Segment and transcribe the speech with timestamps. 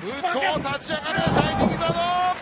[0.00, 2.36] 藤立ち上がるシャイニングだ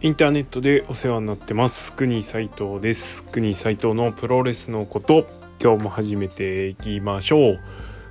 [0.00, 1.92] インターネットでお世話になってます。
[1.92, 5.26] 国斉藤です国斉藤のプロレスのこと。
[5.62, 7.60] 今日も始めていきましょう。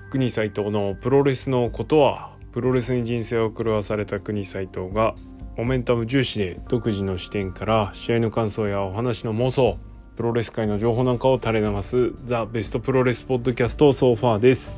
[0.09, 5.15] 国斉藤のプロレスのことはプロレスに人生を狂わされた国斉藤が
[5.57, 9.77] モメンタム重視で独自の視点から試合の感想やお話の妄想。
[10.21, 14.77] プロレス界の情報なんかを垂れ流す the best プロレスポッドキャスト so far です、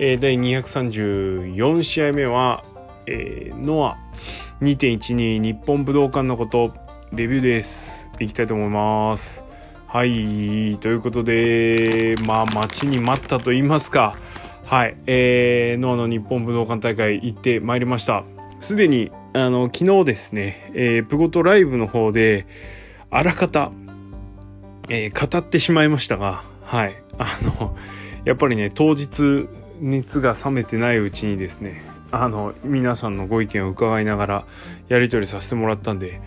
[0.00, 2.64] えー、第234試合目は、
[3.06, 3.96] えー、ノア
[4.60, 6.74] 2.12日本武道館のこと
[7.12, 8.10] レビューです。
[8.18, 9.44] いきたいと思います。
[9.86, 14.16] はいということでまあ待ちに待ったと言いますか。
[14.64, 18.24] はいえー、ノアの日本武道館大会行ってまいりました。
[18.58, 22.48] すでにあの昨日ですね、えー、プゴトライブの方で
[23.12, 23.70] あらかた、
[24.88, 27.02] えー、語ってしまいましたがはい。
[27.18, 27.76] あの
[28.24, 29.48] やっぱりね当日
[29.80, 34.46] 熱が冷めてないうちにですねあの皆さんのご意見を伺いながら
[34.88, 36.20] やり取りさせてもらったんで、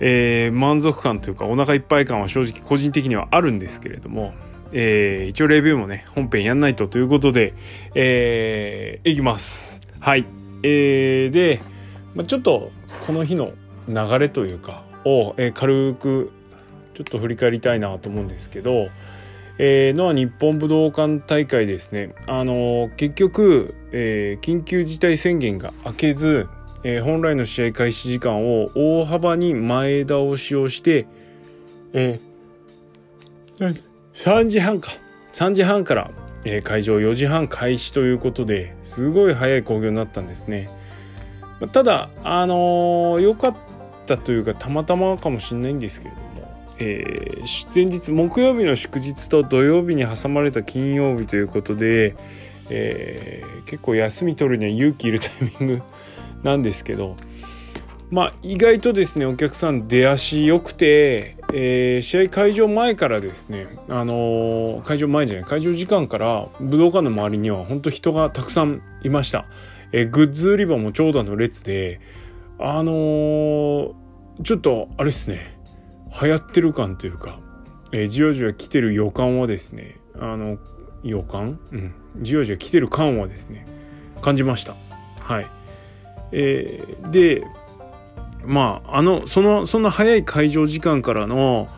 [0.00, 4.34] えー、満足感というかお腹いっぱい感は正直個人的にはあるんですけれども、
[4.72, 7.54] えー、一応レビューもね本編やんないとということで、
[7.94, 9.80] えー、いきます。
[10.00, 10.26] はい。
[10.62, 11.60] えー、で、
[12.14, 12.70] まあ、ちょっと
[13.06, 13.52] この日の
[13.88, 16.32] 流れというかを、えー、軽く
[17.00, 18.90] ちょっと振り返りたいなと思うんですけど、
[19.56, 22.14] えー、のは日本武道館大会ですね。
[22.26, 26.46] あのー、結局、えー、緊急事態宣言が明けず、
[26.84, 31.06] えー、本来の試合開始時間を大幅に前倒しをして、
[31.94, 34.90] えー、3時半か。
[35.32, 36.10] 3時半から、
[36.44, 40.68] えー、会場4時半開始ということですごい早い興行になったんですね。
[41.72, 43.54] ただ、あのー、良かっ
[44.06, 46.29] たというかたまたまかもしれないんですけれども、
[46.80, 52.16] えー、前日木曜日の祝日と土曜日に挟まれた金曜日ということで、
[52.70, 55.82] えー、結構休み取るには勇気いるタイミング
[56.42, 57.16] なんですけど
[58.10, 69.44] まあ意外とですねお客さん出足良くて、えー、試合会場前からですねあの、会場前じゃない会場時間から武道館の周りには本当人がたくさんいました、
[69.92, 72.00] え、グッズ売り場も長蛇の列で
[72.58, 73.94] あの、
[74.42, 75.59] ちょっとあれですね。
[76.22, 77.38] 流行ってる感というか、
[77.92, 80.58] えー、じわじわ来てる予感はですね、あの、
[81.02, 81.58] 予感？
[81.72, 81.94] うん。
[82.20, 83.66] じわじわ来てる感はですね、
[84.20, 84.74] 感じました。
[85.20, 85.46] はい。
[86.32, 87.44] えー、で、
[88.44, 91.68] まあ、あの、その、そんな早い会場時間からの、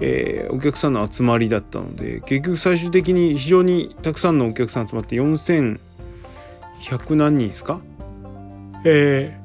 [0.00, 5.78] えー、お客さんの集まりだったので、結局最終的に非常にたくさんのお客さん集まって4100
[7.14, 7.80] 何人ですか？
[8.84, 9.38] え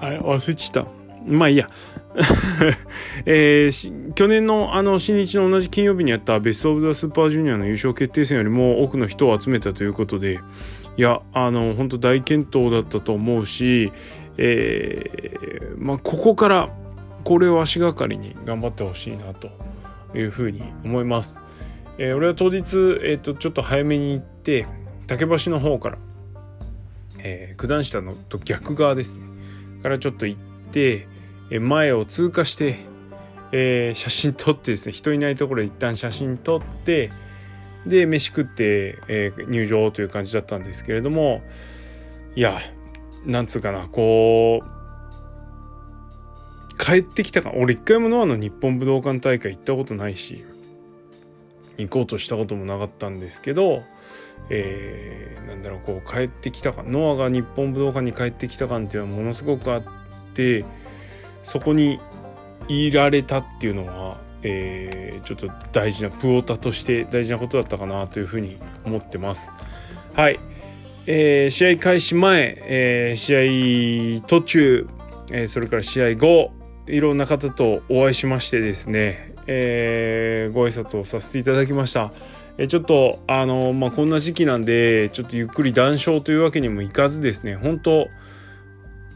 [0.00, 0.90] ー、はい、忘れちゃった。
[1.26, 1.68] まあいいや。
[3.26, 10.40] えー、去年のあの新日の同じ金曜日にやったベスト・オブ・ザ・スーパージュニアの優勝決定戦よりも多くの人を集めたということで
[10.96, 13.92] いやあの本当大健闘だったと思うし、
[14.38, 16.70] えー、まあ、ここから
[17.24, 19.48] これを足がかりに頑張ってほしいなと
[20.16, 21.40] いうふうに思います。
[21.98, 24.66] えー、俺は当日、えーと、ちょっと早めに行って
[25.06, 25.98] 竹橋の方から、
[27.18, 29.22] えー、九段下のと逆側ですね
[29.82, 30.40] からちょっと行っ
[30.72, 31.06] て
[31.50, 32.76] 前を通過して、
[33.52, 37.12] えー、写真撮ってですね人いないところで一旦写真撮って
[37.86, 41.42] で飯食って、えー、入場という感じだったんですけれども
[42.34, 42.58] いや
[43.24, 44.74] なんつうかなこう
[46.76, 50.44] 帰ってきたか俺一回もノアの日本武道館大会行ったことないし
[51.78, 53.82] 行こうとしたこともなかったんですけど、
[54.48, 59.82] えー、なんだろうこう帰ってきたかノアが日本武道館に帰ってきた感っていうのはものすごくあっ
[60.34, 60.64] て
[61.44, 62.00] そこに
[62.68, 69.52] いられたっていうのは、えー、ちょっと大事なプオタとして大事なことだったかなというふうに思ってます。
[70.14, 70.40] はい、
[71.06, 74.88] えー、試合開始前、えー、試合途中、
[75.30, 76.50] え、それから試合後
[76.86, 82.10] いろんな方とお会いしましてですね、え、ご挨拶をさせていただきました。
[82.56, 88.06] えちょっとあのまあこんな時期なんでちょっとゆっくり談笑というわけにもいかずですね本当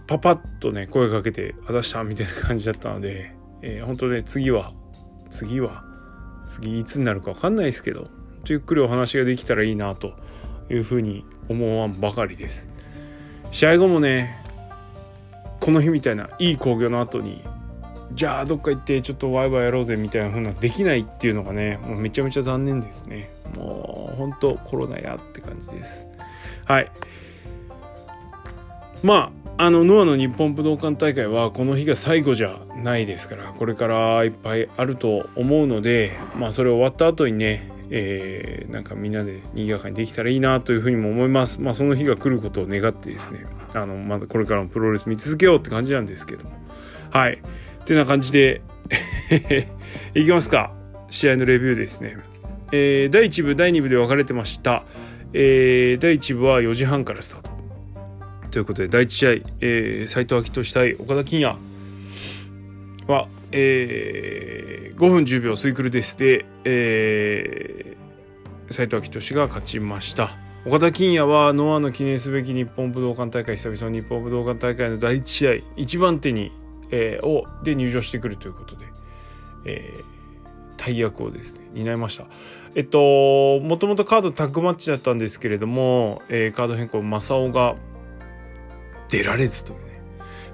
[0.08, 3.32] パパッとね声かけて「あざした」みたいな感じだったので、
[3.62, 4.72] えー、本当ね次は
[5.31, 5.84] 次は
[6.49, 8.08] 次いつになるか分かんないですけど
[8.46, 10.14] ゆっくりお話ができたらいいなと
[10.70, 12.69] いうふうに思わんばかりです。
[13.50, 14.43] 試合後もね
[15.60, 17.44] この日みたいないい興行の後に
[18.12, 23.31] じゃあどっか行ってちょっとワイワイやろうぜみたいな風なできないっていうのがねもうめちゃめちゃ残念ですね。
[23.56, 26.06] もうほんとコロナやって感じです。
[26.64, 26.90] はい。
[29.02, 41.60] まああのノアの日本武道館大会はこの日が最後じゃないですからこれからいっぱいあると思うのでまあそれ終わった後にねえー、なんかみんなで賑やかにできたらいいなというふうにも思います。
[41.60, 46.50] まあその日が来ることを願ってですね、あの、まだこれからもプロレス見続けようって感じなんですけども。
[47.10, 47.40] はい。
[47.80, 48.60] ってな感じで
[50.14, 50.72] いきますか。
[51.08, 52.18] 試合のレビューですね。
[52.72, 54.84] えー、第1部、第2部で分かれてました。
[55.32, 57.57] えー、第1部は4時半からスタート。
[58.58, 61.56] ということで、第1試合、えー、斉藤明俊対岡田金也
[63.06, 70.31] は、えー、5分10秒スイクルですで、えー、斉藤明俊が勝ちました。
[70.66, 76.50] 岡田金也はノアの記念すべき日本武道館大会久々の日本武道館大会の第1試合1番手に、
[76.90, 78.87] えー、をで入場してくるということで、
[79.66, 80.02] えー、
[80.76, 82.25] 大役をですね担いました。
[82.75, 87.76] えっともともとカードタッグマッチだったんですけれども、えー、カード変更正雄が
[89.08, 89.88] 出られずという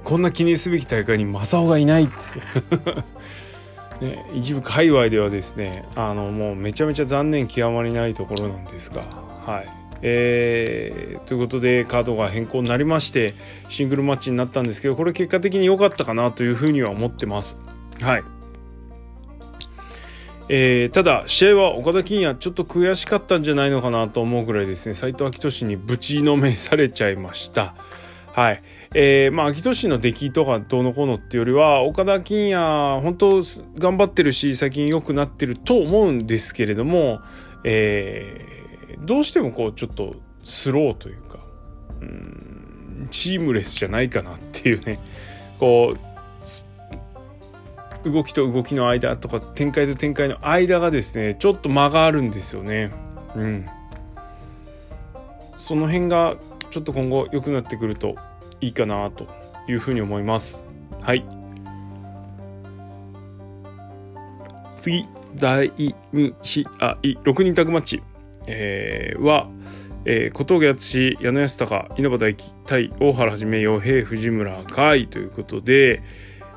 [0.05, 2.09] こんな記念すべき大会に正雄がいない。
[4.01, 9.03] ね、一部界隈ではですねあのもうめちゃめちゃ残念極まりないところなんですが。
[9.47, 9.69] はい。
[10.03, 13.33] えー、ということでカードが変更になりまして
[13.71, 17.57] シングルマッチになったんですけどこれ結果的に良かったかなというふうには思ってます。
[18.03, 18.25] はい。
[20.51, 27.75] えー、ただ試合は岡田金也ちょっと悔しかったんじゃないのかなと思うぐらいですね斎藤明俊にぶちのめされちゃいました。
[28.35, 28.63] はい。
[28.95, 33.41] えー、まあ秋年の出来とかどうのこうのっていうよりは岡田金也本当
[33.79, 37.21] 頑張ってるし最近良くなってると思うんですけれども、
[37.63, 41.39] えー、どうしてもこうちょっとスローというか
[42.01, 44.99] うんチームレスじゃないかなっていうね。
[45.61, 45.99] こう
[48.11, 52.91] 動きと動きの間とか展開と展開の間がですねちょっと間があるんですよね。
[53.37, 53.67] うん、
[55.57, 56.37] その辺が
[56.75, 58.17] ちょっと今後良くなってくると
[58.61, 59.29] いいかなと
[59.69, 60.59] いうふうに思います。
[61.01, 61.25] はい。
[64.73, 65.07] 次、
[65.37, 68.03] 第2試合、6人タッグマッチ、
[68.49, 69.49] えー、は、
[70.05, 76.03] えー、小峠敦、矢野康隆、稲葉大輝対大原はじめ、洋平、藤村海ということで、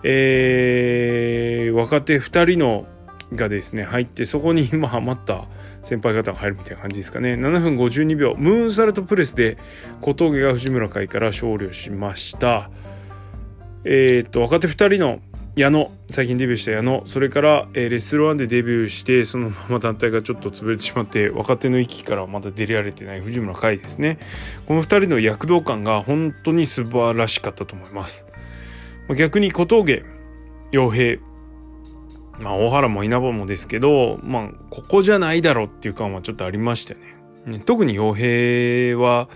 [0.02, 2.88] えー、若手2人の
[3.36, 5.46] がですね入ってそこに今ハマった
[5.88, 7.36] 先輩方が入るみたいな感じですかね。
[7.36, 8.36] 7分52秒。
[8.38, 9.57] ムーンサルトプレスで
[10.01, 12.69] 小峠が藤村会から勝利をしました。
[13.86, 15.22] えっ、と若手2人の
[15.56, 17.04] 矢野最近デビューした矢野。
[17.06, 24.19] それから、えー、レッスルワンでデビューしてそのまま団体がちょっと潰れてしまって若手の域からまだ出られてない藤村海ですね。
[24.66, 28.28] この2人の躍動感が本当に素晴らしかったと思います。
[29.16, 30.04] 逆に小峠
[30.74, 31.22] 洋平
[32.39, 37.00] まあ大原も稲葉もですけど、まあここじゃないだろうっていう感はちょっとありましたね。
[37.45, 39.30] ね特に傭兵は、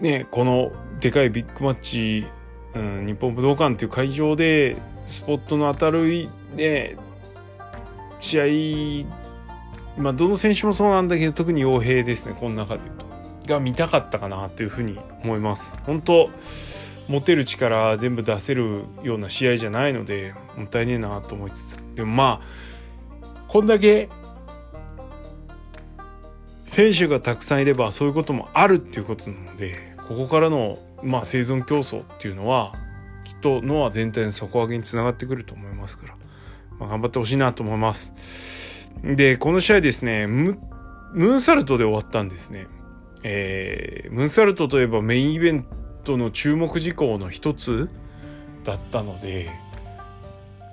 [0.00, 2.26] ね、このでかいビッグマッチ、
[2.74, 4.76] うん、日本武道館っていう会場で
[5.06, 6.96] スポットの当たる、ね、
[8.20, 13.06] 試合、まあどの選手もそうなんだけど特に傭兵ですね、この中で言うと。
[13.46, 15.78] が見たかったかなというふうに思います。
[15.86, 16.30] 本当
[17.08, 24.08] 持てる力全部出せるような試合じゃないのでもったいねえなと思いつつでもまあこんだけ
[26.66, 32.72] 選手がたくさんいればそういうこともあるっていうことなのでここからの、まあ、生存競争っていうのは
[33.24, 36.16] きっとノア全体の底上げにつながってくると思いますから、
[36.78, 38.12] まあ、頑張ってほしいなと思います。
[39.02, 42.66] でこの試合ですねムーンサルトで終わったんですね。
[43.22, 47.90] えー、ムーンサルトといえばメインイベントトの注目事項の一つ
[48.64, 49.50] だったので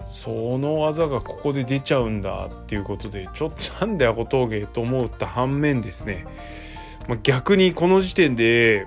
[0.06, 6.26] その技がここで出ちゃうんだっていうことでちょっとなんでアコ峠と思った反面ですね、
[7.08, 8.86] まあ、逆にこの時点で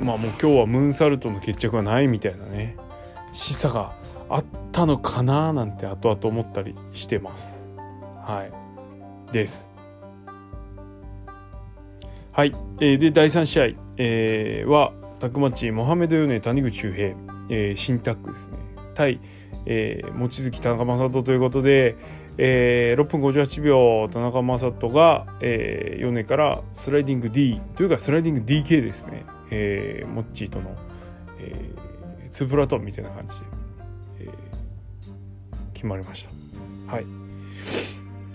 [0.00, 2.76] まあもう今日はムーンサルトの決着はないみたいなね
[3.32, 3.92] 示唆が
[4.28, 7.72] あったのかななんて後々思ったりしてます。
[8.24, 9.32] はい。
[9.32, 9.70] です。
[12.32, 13.64] はい、えー、で第3試合、
[13.96, 17.16] えー、はタッグマチモハメド・ヨネ谷口周平、
[17.48, 18.58] えー、新タッグですね。
[18.94, 19.20] 対、
[19.64, 21.96] えー、望月田中将人ということで、
[22.36, 30.76] えー、6分58秒田中将人が、えー、米からスライディング D というかスライディング DK ですね、えー、モッチーとの、
[31.38, 33.40] えー、ツープラトンみたいな感じで、
[34.20, 34.28] えー、
[35.72, 36.24] 決まりまし
[36.86, 36.94] た。
[36.94, 37.06] はい。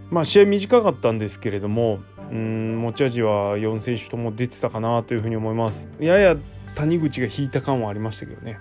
[0.10, 2.00] まあ試合短かったんですけれども
[2.32, 5.92] うん持ち味は4選手とも出てたかなというふうに思います。
[6.00, 6.36] やや
[6.76, 8.60] 谷口が引いた感はありましたけどね。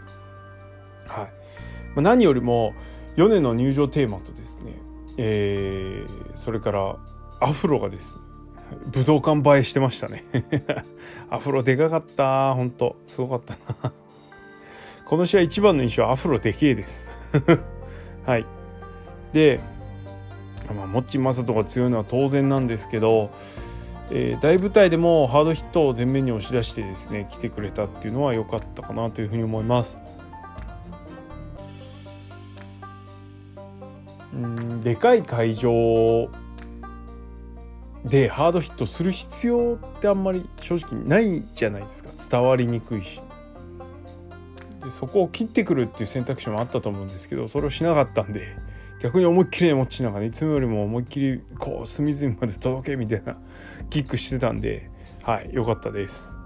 [1.07, 1.33] はい。
[1.95, 2.75] ま、何よりも、
[3.17, 4.73] 米の入場テーマとですね、
[5.17, 6.97] えー、それから
[7.41, 8.21] アフロがですね、
[8.87, 10.25] 武道館映えしてましたね。
[11.31, 12.55] アフロでかかった。
[12.55, 13.93] 本当すごかったな。
[15.05, 17.09] この試合一番の印象はアフロでけえです。
[18.25, 18.47] はい。
[19.33, 19.61] で、
[20.75, 23.31] まあ、モッチマサトが強いのは当然なんですけど、
[24.13, 29.99] えー、大舞台でもハードヒットを前面に押し出してですね来てくれたっていうのは良かったかなというふうに思います。
[34.33, 36.29] うんでかい会場
[38.05, 42.11] でハードヒットする必要ってあんまり正直ないじゃないですか。
[42.31, 43.21] 伝わりにくいし。
[44.83, 48.57] でそこを切ってくるっていう選択肢もあったと思うんですけどそれをしなかったんで。
[49.01, 53.37] 逆に思いっきり持ちながらいつもよりも思いっきりこう隅々まで届けみたいな
[53.89, 54.91] キックしてたんで
[55.23, 56.37] はい良かったです。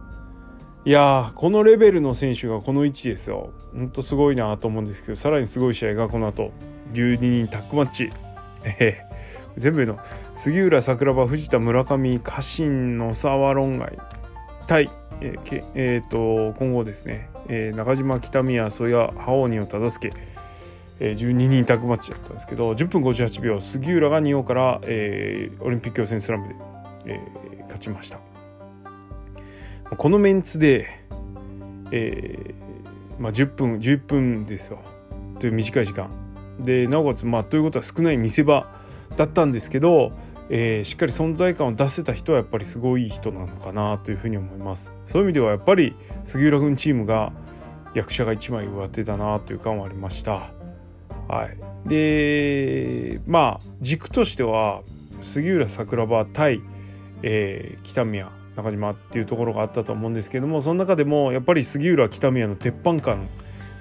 [0.87, 3.53] いやこのレベルの選手がこの位置ですよ。
[3.73, 6.53] ほんとすごいなと思うんですけどさらにすごい試合がこの後
[6.93, 8.11] 12人タッグマッチ。
[8.65, 9.15] えー
[9.57, 9.99] 全部の
[10.35, 13.99] 杉浦桜庭藤田村上家臣野沢論外
[14.67, 20.11] 対、えーえー、と今後ですね、えー、中島北宮曽谷覇王仁を忠助、
[21.01, 26.55] 12人タッグマッチだったんですけど10分58秒杉浦が仁王から、えー、オリンピック予選スラムで、
[27.07, 28.21] えー、勝ちました。
[29.97, 30.89] このメンツで、
[31.91, 34.79] えーまあ、10分11分ですよ。
[35.39, 36.09] という短い時間。
[36.59, 38.73] でなおかつまあということは少ない見せ場
[39.17, 40.13] だったんですけど、
[40.49, 44.93] えー、しっかり存在感を出せた人はやっぱりすごい人なのかなというふうに思います。
[45.07, 47.33] そういう意味ではやっぱり杉浦君チームが
[47.95, 50.64] 役者が一枚上手だなという感はありました。
[51.29, 51.89] はい。
[51.89, 54.83] でまあ軸としては
[55.21, 56.61] 杉浦桜庭対、
[57.23, 63.29] えー、北宮中島っていうところがあったと思うんですけどもその中でもやっぱり杉浦北宮の鉄板感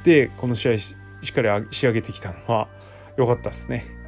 [0.03, 0.95] でこの試合し
[1.29, 2.67] っかり仕上げてきたのは
[3.17, 4.03] 良かったですね。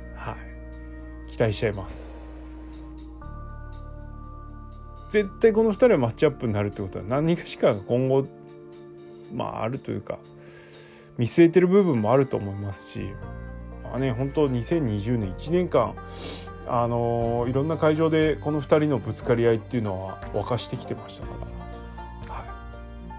[1.36, 2.96] 期待しちゃいます。
[5.10, 8.26] 絶対この2人はマッチアップになるってことは何かしか今後
[9.34, 10.18] まああるというか
[11.18, 13.14] 見据えてる部分もあると思いますし
[13.84, 15.96] まあね本当2020年1年間
[16.68, 21.34] あの、いろんな会場でこの2人のぶつかり合いっていうのは沸かしてきてましたか
[22.28, 22.44] ら、は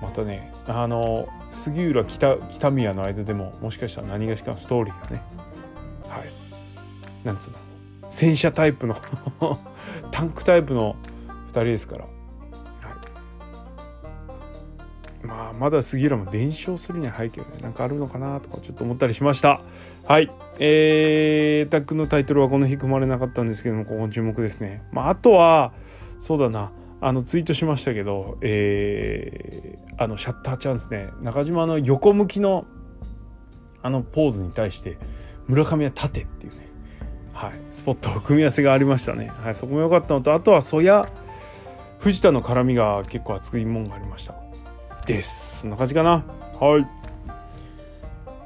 [0.00, 5.22] い、またねあの、杉浦北北宮の間でももしかしたら何がしかのストーリーがね
[6.08, 7.26] はい。
[7.26, 7.58] なんつうの
[8.10, 8.96] 戦車タイプの
[10.10, 10.96] タンクタイプの
[11.48, 12.04] 2人ですから、
[15.38, 17.58] あまだ杉浦も伝承するには早いけどね。
[17.60, 19.60] なんかあるのかなとかちょっと思ったりしました。
[20.06, 20.30] はい。
[20.58, 24.82] えー、タックのタイトルはこの日組まれなかったんですけどもここ注目ですね。
[24.92, 25.72] まああとは
[26.20, 26.72] そうだな。
[27.00, 31.10] あのツイートしましたけど、えー、あのシャッターチャンスね。
[31.20, 32.64] 中島の横向きの
[33.82, 34.96] あのポーズに対して
[35.46, 36.66] 村上は縦っていうね。
[37.36, 41.06] はい、スポット組み合わせがありましたね、はい、そこも良かったのとあとは曽谷
[41.98, 44.45] 藤田の絡みが結構熱いもんがありました。
[45.06, 45.60] です。
[45.60, 46.24] そんな感じかな。
[46.60, 46.86] はい。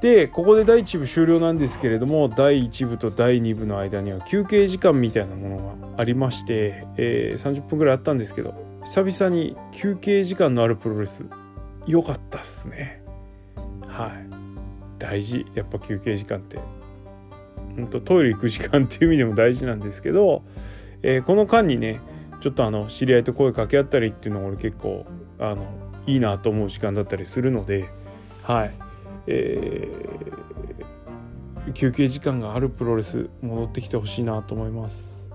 [0.00, 11.26] でここで第1部終了なんですけれども第1部と第2部の間には休憩時間みたいなものがありまして、えー、30分ぐらいあったんですけど久々に休憩時間のあるプロレス
[11.86, 13.02] 良かったっすね。
[13.86, 14.10] はい。
[14.98, 15.46] 大事。
[15.54, 16.58] やっぱ休憩時間って。
[17.78, 20.42] んとトイレ行く時間っていう意味でも大事なんですけど、
[21.02, 22.00] えー、この間にね
[22.40, 25.06] ちょっとあの知り合いと声かけ合ったりっていうのが俺結構
[25.38, 25.66] あの
[26.06, 27.88] いいなと思う時間だったりするので
[28.42, 28.70] はい。
[29.26, 35.30] えー、休憩時間があるプロレス戻ってきてほしいなと思います。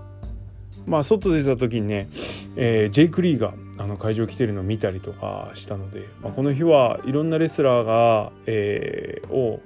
[0.86, 2.08] まあ外出た時にね、
[2.56, 9.60] えー、ジェイク・リーがあの会場来てるのを見たりとかしたので、まあ、この日はいろんなレスラーが、えー、を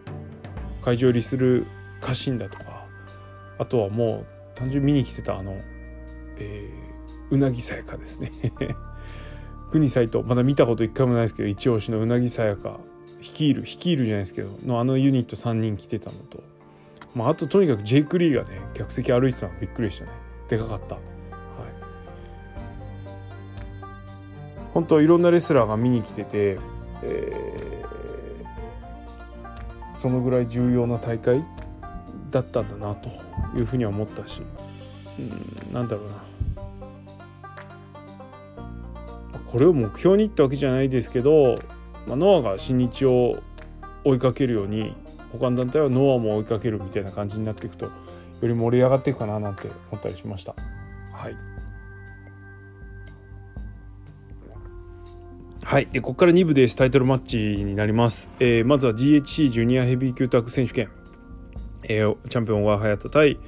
[0.82, 1.66] 会場入りする
[2.00, 2.86] 家臣だとか
[3.58, 5.60] あとはもう単純に見に来てたあの、
[6.38, 8.32] えー、うなぎさやかですね。
[9.70, 12.80] 国斎藤まだ見たこと一回もないですけど一押しのうなぎさやか
[13.20, 16.42] 率いる率いるじゃないですけどのあのユニット3人来てたのと、
[17.14, 20.12] まあ、あととにかくジェイク・リーがね客席歩いてたのびっくりしたね。
[20.48, 20.96] でかかった。
[20.96, 21.04] はい。
[24.74, 26.58] 本当いろんなレスラーが見に来てて、
[27.02, 31.44] えー、そのぐらい重要な大会
[32.30, 33.08] だったんだなと
[33.56, 34.42] いうふうには思ったし、
[35.18, 36.19] うん、なんだろうな。
[39.50, 41.56] これを目標にってわけじゃないですけど、
[42.06, 43.42] まあ、ノアが新日を
[44.04, 44.94] 追いかけるように
[45.32, 47.92] 他の団体はノアも追いかけるみたいな感じになっていくとよ
[48.42, 50.54] り盛り上がっていくかななんて思ったりしました。
[51.12, 51.36] はい
[55.62, 55.86] はい。
[55.86, 56.74] で、ここから2部です。
[56.74, 58.32] タイトルマッチになります。
[58.40, 60.90] えー、まずは GHC ジュニアヘビー級タッグ選手権。
[61.84, 63.38] えー、チャンピオン小川隼人対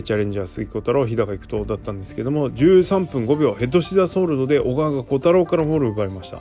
[0.00, 6.40] チャレンジャー杉小太郎日高育人だったんですけども13分5秒ヘッドシザーソールドで小川が小太郎からボールを奪いました。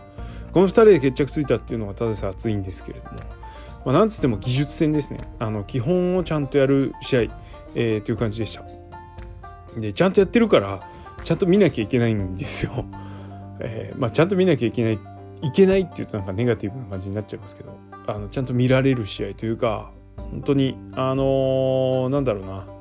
[0.54, 3.20] この2人で決着ついたっていうのがただでさ熱いんですけれども、
[3.86, 5.20] まあ、なんつっても技術戦ですね。
[5.40, 7.22] あの基本をちゃんとやる試合、
[7.76, 8.64] えー、という感じでした。
[9.80, 10.82] でちゃんとやってるから
[11.24, 12.86] ちゃんと見なきゃいけないんですよ、
[13.62, 15.00] えー、まあ、ちゃんと見なきゃいけない
[15.44, 22.81] いけないっていうとなんかネガティブな感じになっちゃいますけどあのちゃんと見られる試合というか本当にあのー、なんだろうな。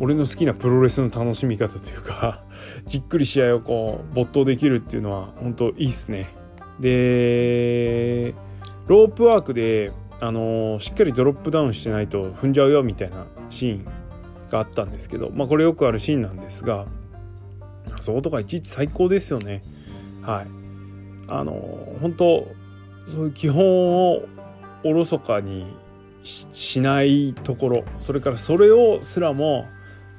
[0.00, 2.42] 俺の好きなプロレスの楽しみ方というか
[2.86, 6.34] じっくり試合をこう没頭できるっていうのは本当いいっすね。
[6.80, 8.34] で
[8.86, 13.84] ロープワークであのー、しっかりドロップダウンしてないと踏んじゃうよみたいなシーン
[14.50, 16.86] があったんですけどまあこれよくあるシーンなんですが
[18.00, 19.62] そことかいちいち最高ですよね。
[20.22, 20.46] はい。
[21.28, 22.48] あのー、本当
[23.06, 24.22] そういう基本を
[24.84, 25.66] おろそかに
[26.22, 29.66] しないところそれからそれをすらも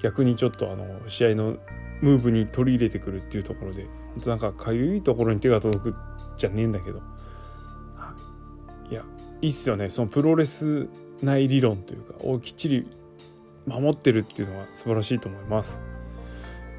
[0.02, 1.58] 逆にちょっとあの試合の
[2.02, 5.96] ムーブに取り入れてくるっていうところで本当なんかかゆいところに手が届く
[6.38, 7.02] じゃねえんだけど、
[8.90, 9.04] い、や
[9.42, 9.90] いいっすよね。
[9.90, 10.88] そのプロレス
[11.22, 12.88] 内理論というかをきっちり
[13.68, 15.82] 守ってるっていうのは素晴らしいと思います。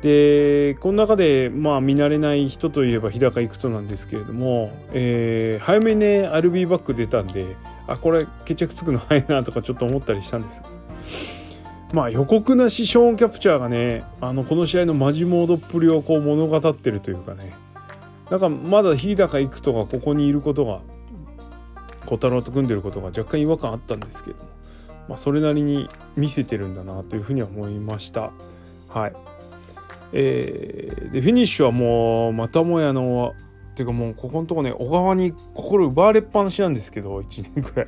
[0.02, 10.60] でこの中でまあ見慣れない人といえば日高育人なんですけれども、えー、早めにね RB バック出たんであこれ決着つくの早いなとかちょっと思ったりしたんです。
[11.92, 17.52] まあ予告なしショーン・キャプチャーがねあのこの試合のマジモードっぷりをこう物語ってるというかね。
[18.30, 20.80] なんかまだ日高育人がここにいることが
[22.06, 24.42] 小太郎と組んでることが若干違和感あったんですけど、
[25.06, 28.32] まあ、それなりに見せてるんだなというふうには思いました。
[28.88, 29.12] はい。
[30.14, 33.34] えー、でフィニッシュはもうまたもやの
[33.72, 37.86] っていうかもうここのとこね小川に心奪われっぱなしなんですけど1年くらい。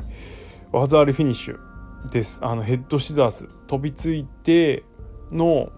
[0.73, 1.74] 技ありフィニッシュ。
[2.11, 2.41] です。
[2.43, 3.49] あのヘッドシザース。
[3.67, 4.85] 飛びついて
[5.31, 5.71] の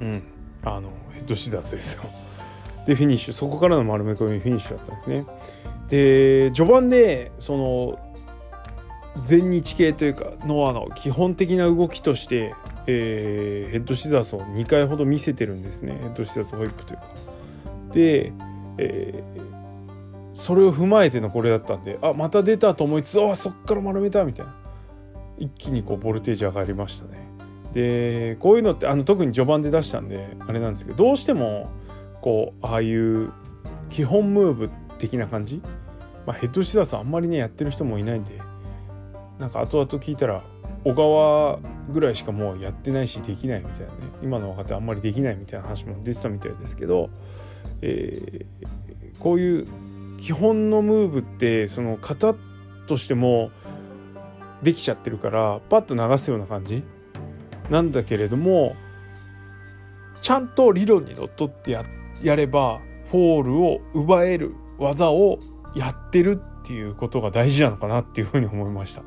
[0.00, 0.22] うん。
[0.62, 2.02] あのヘッドシザースですよ。
[2.86, 3.32] でフィニッシュ。
[3.32, 5.26] そこからの丸め込みフィニッシュだったんですね。
[5.88, 7.98] で序盤でその
[9.24, 12.54] 全日系というかノアの基本的な動きとして
[12.90, 15.98] えー、ヘッドシザースを2回ほど見せてるんですね。
[16.00, 17.04] ヘッドシザースホイップというか。
[17.92, 18.32] で、
[18.78, 24.54] えー、それを踏まえてのこれだったんであまた出たと思いつつあそっから丸めたみたいな。
[25.38, 27.28] 一気にこうボルテージ上がりましたね。
[27.72, 31.70] でこういうのってあの特に序盤で出したんであれなんですけどどうしても
[32.22, 33.30] こうああいう
[33.90, 35.62] 基本ムーブ的な感じ、
[36.26, 38.40] まあ、ヘッドシザースあんまりねやってる人もいないんで
[39.38, 40.42] なんか後々聞いたら
[40.84, 41.58] 小川
[41.90, 43.90] ぐらいしかもうやってないしできないみたいなね
[44.22, 47.10] 今の若手あんまりできないみたいな話も出てたみたいですけど、
[47.82, 49.66] えー、こういう
[50.18, 52.34] 基本のムーブってその型
[52.86, 53.50] としても
[54.62, 56.82] できちゃってるからパッと流すような感じ？
[57.70, 58.76] なんだけれども
[60.20, 61.84] ちゃんと理論にのっとってや
[62.22, 65.38] やればフォールを奪える技を
[65.74, 69.02] やってるっていうことが大事なのかなっていうふうに思いました。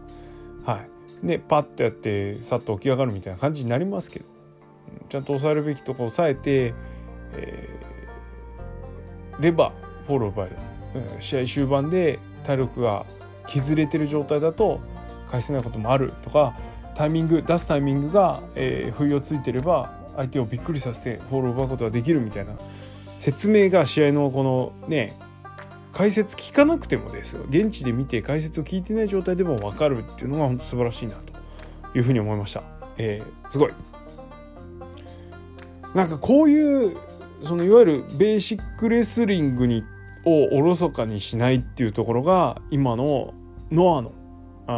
[0.65, 0.79] は
[1.23, 4.25] い、でパッとやってさっと起き上がるみたいな感じになりますけど。
[5.07, 6.73] ちゃんと抑えるべきとこ抑えて、
[7.33, 10.55] えー、レバーフォロー奪える、
[11.15, 13.05] うん、試合終盤で体力が
[13.47, 14.79] 削れてる状態だと
[15.31, 16.53] 返せないこともあるとか
[16.93, 22.53] タイミング出すタイミングが、えー、不意をついてれば相手をびっくりさせてフォロー奪うことができるみたいな
[23.17, 25.17] 説明が試合のこのね
[25.93, 27.43] 解説聞かなくてもですよ。
[27.49, 32.63] 現地で見て解説を聞いてない状態でも分かるっていうのが本当素晴らしいなというふうに思いました、
[32.97, 33.73] えー、すごい。
[35.93, 36.97] なんかこういう
[37.43, 39.83] そのいわゆるベーシックレスリングに
[40.23, 43.33] をおろそかにしないっていうところが今の
[43.71, 44.13] ノアの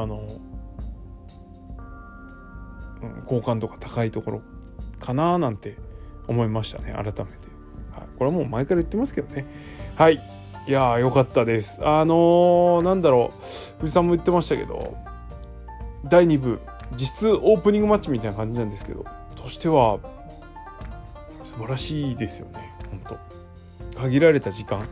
[0.01, 0.27] あの、
[3.01, 4.41] うん、好感度が高いところ
[4.99, 5.77] かななんて
[6.27, 7.27] 思いましたね改めて、はい、
[8.17, 9.45] これはもう前から言ってますけどね。
[9.95, 10.19] はい。
[10.65, 11.79] いやーよかったです。
[11.85, 13.81] あのー、なんだろう。
[13.81, 14.95] 藤さんも言ってましたけど
[16.05, 16.61] 第2部
[16.93, 19.99] 実質オープニングマッチみたいな感じなんですけどとしては
[21.41, 22.73] 素晴らしいですよね。
[22.89, 23.17] 本
[23.97, 23.99] 当。
[23.99, 24.87] 限られた時間。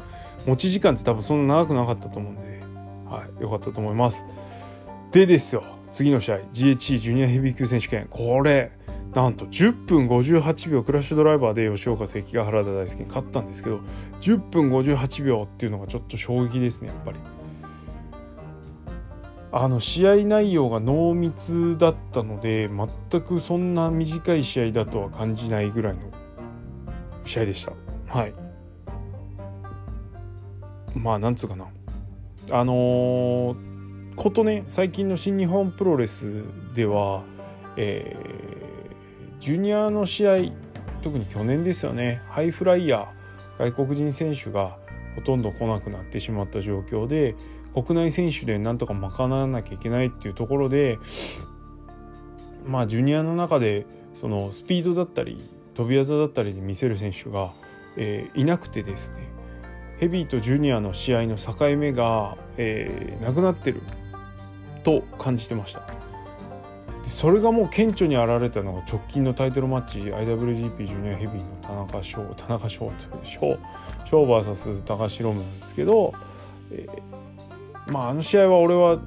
[0.46, 2.62] 持ち時間って多分そんな長くなかったと思うんで
[3.06, 3.42] はい。
[3.42, 4.26] 良かったと思います。
[5.12, 5.64] でですよ。
[5.92, 6.38] 次の試合。
[6.54, 8.08] GHC ジュニアヘビー級選手権。
[8.10, 8.72] これ
[9.14, 10.84] なんと10分58秒。
[10.84, 13.82] クラッシュドライバーで吉岡関が原田大輔に勝ったんですけど
[14.22, 17.18] 10分58秒っていうのがちょっと衝撃ですねやっぱり。
[19.54, 26.04] あの試合内容が濃密だったので全くそんな短い試合だとは感じないぐらいの
[27.26, 27.74] 試合でした。
[28.08, 28.34] はい。
[30.96, 31.68] まあなんつうかな。
[32.52, 33.71] あのー、
[34.16, 36.44] ことね最近の新日本プロレス
[36.74, 37.24] では、
[37.78, 40.38] えー、ジュニアの試合
[41.02, 44.78] 特に去年ですよねハイフライヤー外国人選手が
[45.16, 47.36] ほとんど来なくなってしまった状況で
[47.74, 51.00] 国内選手でなんとか賄わなきゃいけないっていうところで
[52.66, 55.42] まあジュニアの中でそのスピードだったり
[55.74, 57.52] 飛び技だったりで見せる選手が、
[57.96, 59.30] えー、いなくてですね
[60.00, 63.82] ヘビーとジュニアの試合の境目が、えー、なくなってる。
[64.84, 65.82] と感じてました。
[67.04, 73.58] それがもう顕著に現れたのが直近のタイトルマッチ IWGP ジュニアヘビーの田中翔田中翔という翔
[74.06, 76.14] 翔 VS 高橋ロムなんですけど、
[76.72, 79.00] えー、まああの試合は俺は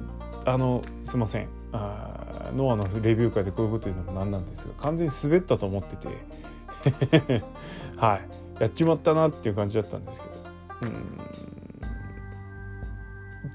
[0.45, 1.47] あのすいません。
[1.71, 7.43] あノアのレビュー会でこういうこと言うのもなんなんですが完全に滑ったと思ってて
[7.97, 8.19] は
[8.59, 8.61] い。
[8.61, 10.33] やっちまったなっていう感じだったんですけど。
[10.83, 11.19] うん。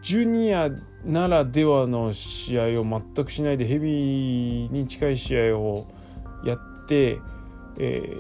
[0.02, 0.70] ジュニア
[1.04, 5.86] ならではの試合を全くしないでヘビーに近い試合を
[6.44, 7.18] やって、
[7.78, 8.16] え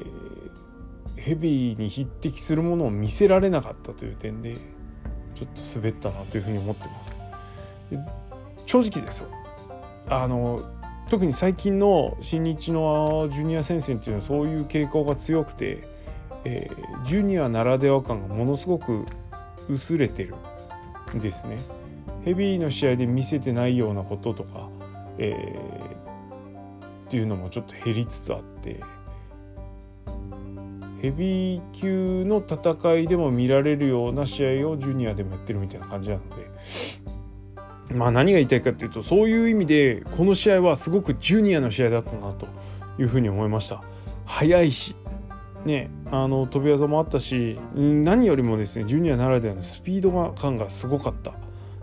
[1.16, 4.56] ー、ヘビーに匹敵するものを見せられなかったという点で
[5.34, 7.16] ちょっと滑ったなというふうに思ってます。
[8.66, 9.28] 正直ですよ
[10.08, 10.62] あの
[11.08, 15.82] 特に最近の新日のジュニア戦線っていうのはそういう傾向が強くて、
[16.44, 19.06] えー、ジュニアならでは感がものすごく
[19.68, 20.36] 薄れてる
[21.14, 21.58] んですね。
[22.24, 24.68] ヘビーの試合で見せてないようなこととか、
[25.18, 28.80] えー、っていうのもちょっと減りつつあって
[31.00, 36.22] ヘビー級の戦いでも見られるような試合をジュニアでもやってるみたいな感じなの
[37.88, 42.46] でまあ何が言いたいかっていうとそういう意味でこの試合はすごくジュニアの試合だったなと
[42.98, 43.82] いうふうに思いました。
[44.26, 44.94] 速いし
[45.64, 51.32] ねあの飛び技もあったし何よりもですねジュニアならではのスピード感がすごかった。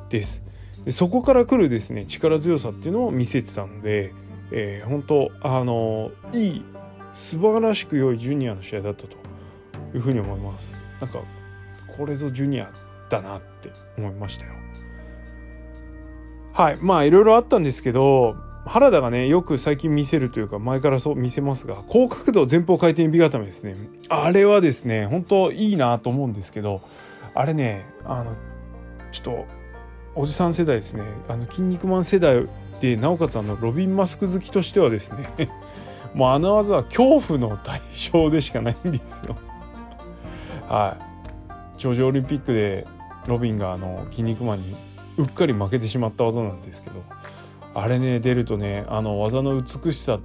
[0.10, 0.44] です。
[0.86, 4.14] でそこから来るですね力強さっていうのを見せてたので、
[4.52, 6.66] えー、本当あのいい
[7.14, 9.18] 素晴らしく良いジュニアの試合だったと
[9.94, 10.82] いうふうに思います。
[11.02, 11.20] なんか
[11.98, 12.72] これぞジュニア
[13.10, 14.54] だなって思いましたよ。
[16.54, 23.76] はいまあいろいろあったんですけど原田がねよく最近見せるというか前からそう見せますが高角度前方回転美固めですね。
[24.10, 26.82] あれはですね本当いいなと思うんですけど
[27.34, 28.36] あれねあの
[29.12, 29.57] ちょっと
[30.18, 31.04] おじさん世代ですね。
[31.28, 32.48] あの筋肉マン世代
[32.82, 35.50] でなおかつあのロビンマスク好きとしてはですね
[36.14, 37.80] もうあの技は恐怖の対
[38.12, 39.36] 象でしかないんですよ。
[40.68, 41.80] はい。
[41.80, 42.88] ジョージオリンピックで
[43.28, 44.76] ロビンがあの筋肉マンに
[45.18, 47.04] うっかり負けてしまった技なんですけど
[47.76, 50.20] あれね出るとねあの技の美しさ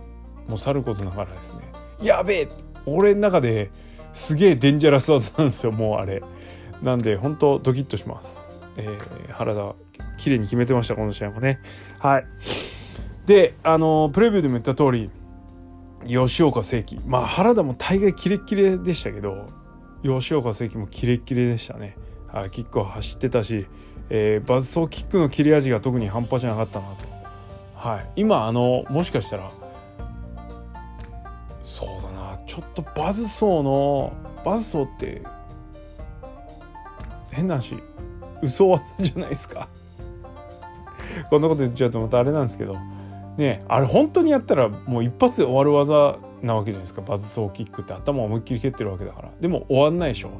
[0.48, 1.60] もさることながらですね
[2.00, 2.48] やべえ
[2.86, 3.70] 俺の中で
[4.14, 6.22] すげえデンジャラス技なんですよもうあれ。
[6.82, 8.41] なんで本当ドキッとします。
[8.76, 9.74] えー、原田
[10.16, 11.60] 綺麗に決めてましたこの試合もね。
[11.98, 12.26] はい。
[13.26, 15.10] であのプレビューでも言った通り
[16.06, 17.00] 吉岡聖輝。
[17.06, 19.48] まあ原田も大概キレッキレでしたけど
[20.02, 21.96] 吉岡聖輝もキレッキレでしたね。
[22.32, 23.66] はいキックを走ってたし、
[24.08, 27.04] えー、バズソーキックの切れ味が特に半端じゃなかったなと。
[27.74, 28.10] はい。
[28.16, 29.50] 今あのもしかしたら
[31.62, 32.38] そうだな。
[32.46, 34.12] ちょっとバズソーの
[34.44, 35.22] バズソーって
[37.30, 37.76] 変な話。
[38.42, 39.68] 嘘技じゃないですか。
[41.30, 42.76] こんなこと言っちゃうとまたあれなんですけど。
[43.38, 47.00] ねあれ本当にやったらもう一発で終わる技なわけじゃないですか。
[47.02, 49.30] バズソーキックって頭を思いっきり蹴ってるわけだから。
[49.40, 50.30] でも終わんないでしょ。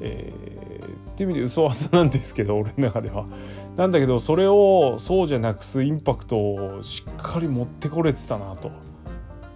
[0.00, 3.26] えー、っていう意味で嘘技なんですけど俺の中では。
[3.76, 8.70] なんだけどそれをそうじゃなくすインパクトをしっかり持ってこれてたなと。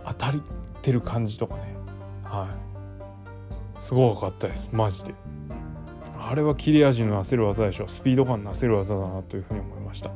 [0.07, 0.43] 当たり
[0.83, 1.75] てる感じとかね。
[2.25, 2.49] は
[3.79, 3.83] い。
[3.83, 4.69] すごかったです。
[4.73, 5.15] マジで。
[6.29, 7.89] あれは切れ味のなせる技でしょ。
[7.89, 10.11] スピード感なせる技だなというふうに思いました。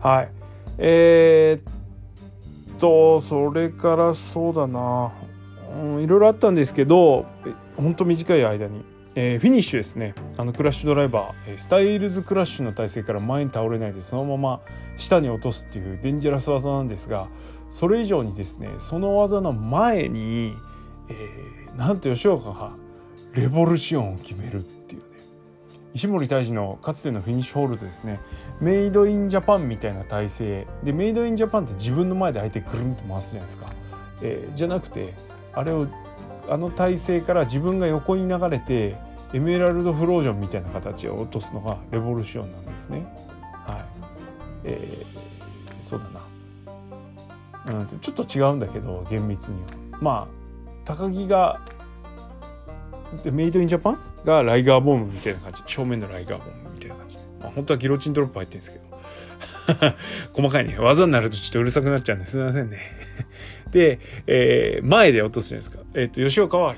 [0.00, 0.30] はい。
[0.78, 5.12] えー、っとそれからそうだな、
[5.82, 7.26] うん、いろいろあったんですけど
[7.76, 8.82] ほんと短い間に、
[9.14, 10.14] えー、フィニッシュですね。
[10.36, 11.58] あのクラッシュドライバー。
[11.58, 14.60] スタイルズクラッシュの体勢から前に倒れないでそのまま
[14.96, 17.28] 下に落とすっていうデンジャラス技なんですが
[17.70, 20.54] それ以上にですねその技の前に、
[21.08, 22.72] えー、なんと吉岡が
[23.32, 24.79] レボルシオンを決めるって
[25.94, 28.20] 石森大治のかつてのフィニッシュホールドですね
[28.60, 33.66] メイドインジャパンみたいな体勢でメイドインジャパンって自分の前で相手くるんと回すじゃないですか、
[34.22, 35.14] えー、じゃなくて
[35.52, 35.86] あれを
[36.48, 38.96] あの体勢から自分が横に流れて
[39.32, 43.06] エメラルドフロージョンみたいな形を落とすのがレボルシオンなんですね。
[43.52, 43.84] はい。
[44.64, 46.20] えー、そうだな。
[47.80, 49.68] うんちょっと違うんだけど厳密には。
[50.00, 50.40] まあ
[50.84, 51.60] 高木が
[53.24, 58.90] メイドインジャパンがライガーボムみたいな感じ正面のライガーボムみたいな感じ、まあ、本当はギロチンドロップ入ってるんですけど
[60.32, 60.78] 細かいね。
[60.78, 62.78] 技になるとちょっとうるさくなっちゃうんですいませんね。
[63.70, 65.82] で、えー、前で落とすじゃないですか。
[65.94, 66.74] えっ、と、吉岡は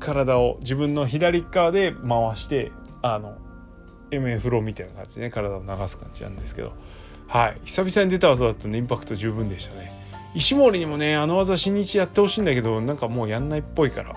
[0.00, 3.36] 体を自分の左側で回して、あの、
[4.10, 6.72] MF ローみたいな感じでね、体を流す感じなんですけど、
[7.28, 7.60] はい。
[7.64, 9.92] 久々に出た技だったんでインパクト十分でしたね。
[10.34, 14.16] 石森にもね、あの技新日やってほしいんだけど、なんかもうやんないっぽいから、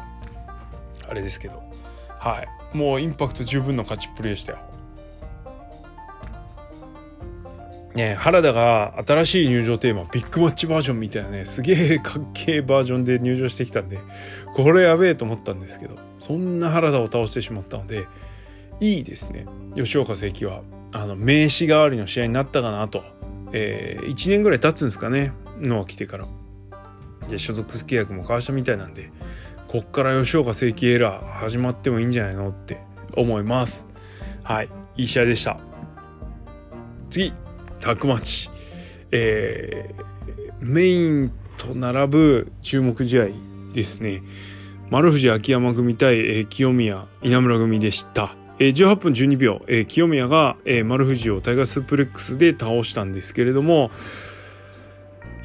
[1.08, 1.62] あれですけど、
[2.26, 2.76] はい。
[2.76, 4.60] もうインパクト十分の勝ちっぷりでしたよ。
[7.94, 14.00] ね、原田が新しい入場テーマビッグマッチバージョンみたいなねすげえかっけえバージョンで入場してきたんで
[14.54, 18.06] これやべえと思ったんですけどそんな原田を倒してしまったので
[18.82, 19.46] いいですね
[19.78, 20.62] 吉岡聖輝は
[20.92, 23.02] あの名刺代わりの試合になったかなと、
[23.54, 26.28] えー、1年ぐらい経つんですかねのは来てから
[27.30, 29.10] で所属契約も交わしたみたいなんで
[29.76, 32.82] こっから吉岡聖輝エラー始まってもいいんじゃないのって
[33.14, 33.86] 思います。
[34.42, 35.60] はいいい試合でした。
[37.10, 37.34] 次
[37.82, 38.50] タッグマッチ、
[39.12, 43.28] えー、メインと並ぶ注目試合
[43.74, 44.24] ですね。
[44.90, 53.92] 丸藤秋山組対、えー、清宮稲村組でした、えー、18分12秒、えー、清宮が、えー、丸藤をタイガースープレックスで倒したんですけれども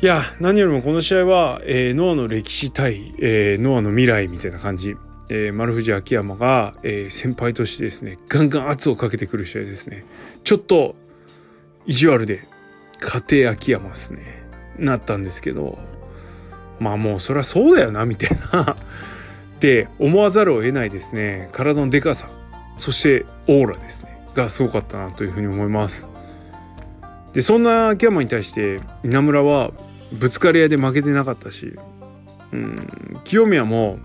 [0.03, 4.97] いや何よりもこの試合は、えー、ノアの歴史対、えー、ノアの未来みたいな感じ。
[5.29, 10.07] えー、丸藤秋山が、えー、先輩としてですねガンガン圧をかけてくる試合ですね。
[10.43, 10.97] ちょっと
[11.85, 12.49] 意地悪で
[12.99, 14.43] 家庭秋山ですね。
[14.79, 15.79] なったんですけど
[16.79, 18.73] まあもうそりゃそうだよなみたいな。
[19.57, 21.51] って思わざるを得ないですね。
[21.53, 22.31] 体のでかさ。
[22.79, 24.27] そしてオーラですね。
[24.35, 26.09] がすごかったなというふうに思います。
[27.35, 29.73] でそんな秋山に対して稲村は
[30.13, 31.77] ぶつかり合いで負けてなかったし、
[32.53, 33.99] うん、清宮も、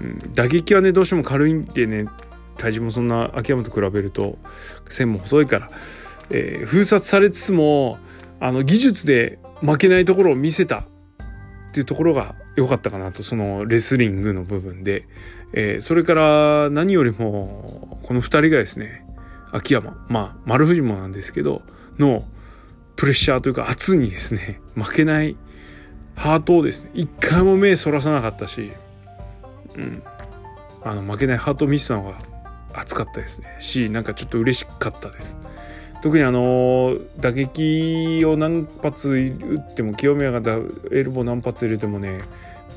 [0.00, 2.06] うん、打撃はねどうしても軽いんでね
[2.56, 4.38] 体重もそんな秋山と比べると
[4.88, 5.70] 線も細いから
[6.32, 7.98] えー、封殺されつつも
[8.40, 10.84] あの技術で負けないところを見せたっ
[11.72, 15.06] ていうところが良かったかなとそのレスリングの部分で、
[15.52, 19.06] えー、それから何よりもこの2人がですね
[19.52, 21.62] 秋山まあ丸藤もなんですけど
[21.98, 22.24] の
[22.96, 25.36] プレッシャーというか圧にですね負けない
[26.14, 28.72] ハートをですね一回も目そらさなかったし、
[29.74, 30.02] うん、
[30.82, 32.18] あの負けないハートを見せたのが
[32.74, 35.38] 熱かったですねしなんかちょっと嬉しかったです。
[36.02, 40.40] 特にあの打撃を何発打っても清宮が
[40.90, 42.20] エルボー何発入れてもね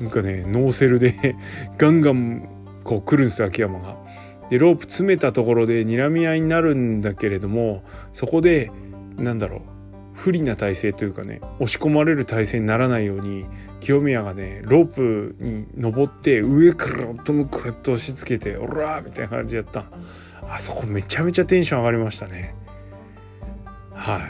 [0.00, 1.34] なんかねノーセルで
[1.76, 2.48] ガンガン
[2.84, 3.96] こう来るんですよ秋山が。
[4.48, 8.70] でロープ詰めたところで睨み合いになるんだけれどもそこで
[9.16, 9.60] なんだろう
[10.16, 13.46] 不利な体勢というかね押し込まれる体勢にならないように
[13.80, 19.84] 清宮がねロープに登って上からともこうやって押し付けて「オラー!」みたいな感じやった
[20.48, 22.54] あそこめちゃめちゃテンション上がりましたね。
[23.92, 24.20] は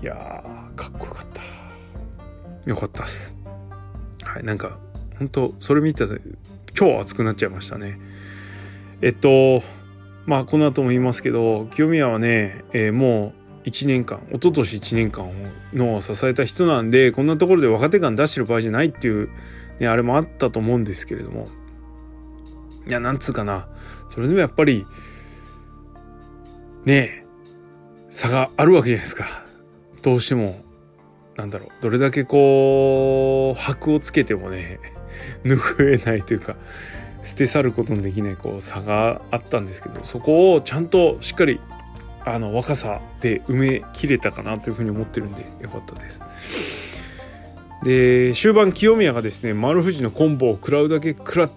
[0.00, 3.36] いいやかっこよかったよかったっす
[4.22, 4.78] はいなんか
[5.18, 6.20] 本当それ見てて
[6.74, 7.98] 超熱くなっちゃいましたね
[9.02, 9.62] えっと
[10.26, 13.37] まあこの後も言いますけど清宮はね、えー、もう
[13.68, 15.30] 1年間一昨年1年間
[15.72, 19.30] の支えた人なんでこんなところで若手感出してる場合じゃないっていう、
[19.78, 21.48] ね、あれもあったと思うんですけれども。
[22.86, 23.68] いやなんつうかな。
[24.08, 24.86] それでもやっぱり
[26.86, 27.24] ねえ
[28.08, 29.44] 差があるわけじゃないですか。
[30.02, 30.64] どうしても
[31.36, 31.68] なんだろう。
[31.82, 34.80] どれだけこう箔をつけてもね
[35.44, 36.56] 拭えないというか
[37.22, 41.60] 捨て去ることのできないこう差があったんですけどそこをちゃんとしっかり
[42.34, 46.22] あの若さで埋めきれたかなというふうに思ってるんでよかったです。
[47.82, 51.50] で終盤清宮がですね丸藤のコンボを食らうだけ食らっ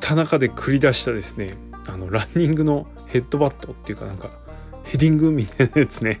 [0.00, 1.54] た中で繰り出したですね
[1.86, 4.30] あのランニングのヘッドバットっていうかなんか
[4.84, 6.20] ヘディングみたいなやつね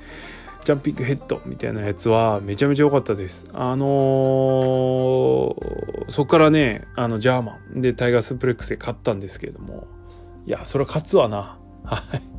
[0.64, 3.46] ジャンピングヘッドみたいなやつはめちゃめちゃ良かったです。
[3.52, 9.86] あのー、そこからね、あの、ジャーマンでタイガースプレックスで勝ったんですけれども、
[10.46, 11.58] いや、それは勝つわな。
[11.84, 12.33] はい。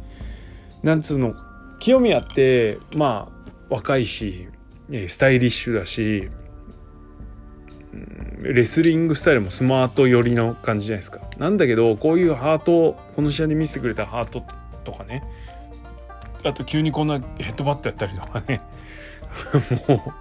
[0.86, 1.34] なんつうの、
[1.80, 4.48] 清宮って、まあ、若いし、
[5.08, 6.30] スタイリッシュだし、
[8.42, 11.22] レスリングスタイルもスマート寄りの感じじゃないですか。
[11.40, 14.44] なんだけど、こういうハートこの試合で見せてくれたハート
[14.84, 15.24] とかね、
[16.44, 18.62] あと急にこんなヘッドバットやったりとかね
[19.90, 20.14] も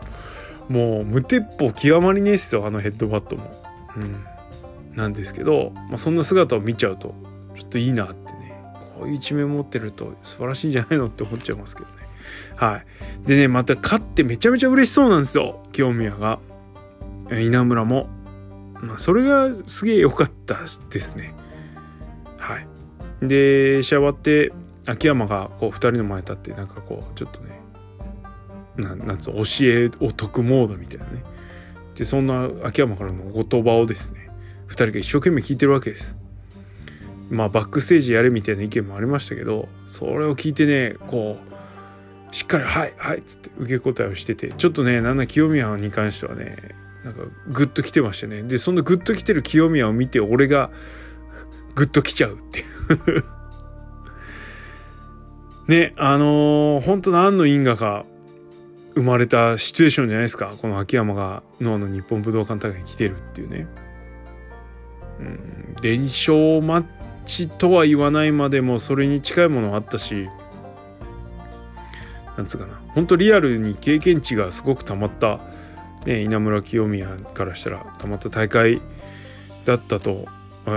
[0.70, 3.62] うもう無鉄砲極まりねえっすよあのヘッドバットも。
[3.96, 7.14] うん、なんですけど、まあ、そんな姿を見ちゃうと
[7.54, 8.23] ちょっといいなって
[9.02, 11.94] ういう一面持ってると素晴らしいんじゃないのって思っちゃいますけどね。
[12.56, 13.26] はい。
[13.26, 16.38] でねまた勝ってめちゃめちゃ嬉しそうなんですよ清宮が。
[17.30, 18.08] 稲村も。
[18.80, 20.58] まあ、それがすげえ良かった
[20.90, 21.34] ですね。
[22.38, 23.26] はい。
[23.26, 24.52] で、試合終わって、
[24.86, 27.60] 秋山がこう2人の前に立ってなんかこうちょっとね
[28.76, 31.24] ななんつうの教えを解くモードみたいなね
[31.94, 34.30] でそんな秋山からのお言葉をですね
[34.68, 36.16] 2人が一生懸命聞いてるわけです
[37.34, 41.38] まあバックステージやれみたいな意見もありましたけどそれを聞いてねこ
[42.30, 46.56] うしっかり「はいはい」っつって受け答えをしててちょっとねなんだ清宮に関してはね
[47.04, 48.42] なんかグッと来てましたね。
[48.42, 50.70] でそんなグッと来てる清宮を見て俺が
[51.74, 52.62] グッと来ちゃうってい
[53.18, 53.24] う。
[55.68, 58.04] ねあのー、本当何の因果か
[58.94, 60.54] 生まれたシチュエーションじゃないですか。
[60.60, 63.66] この秋山がノアの日本武道館大会に来てるっていうね。
[65.20, 66.84] うん、連勝マッ
[67.26, 70.28] チとは言わないまでもそれに近いものあったし
[72.36, 72.80] なんつうかな。
[72.94, 75.40] 本当リアルに経験値がすごくたまった、
[76.06, 78.80] ね、稲村清宮からしたらたまった大会
[79.64, 80.26] だったと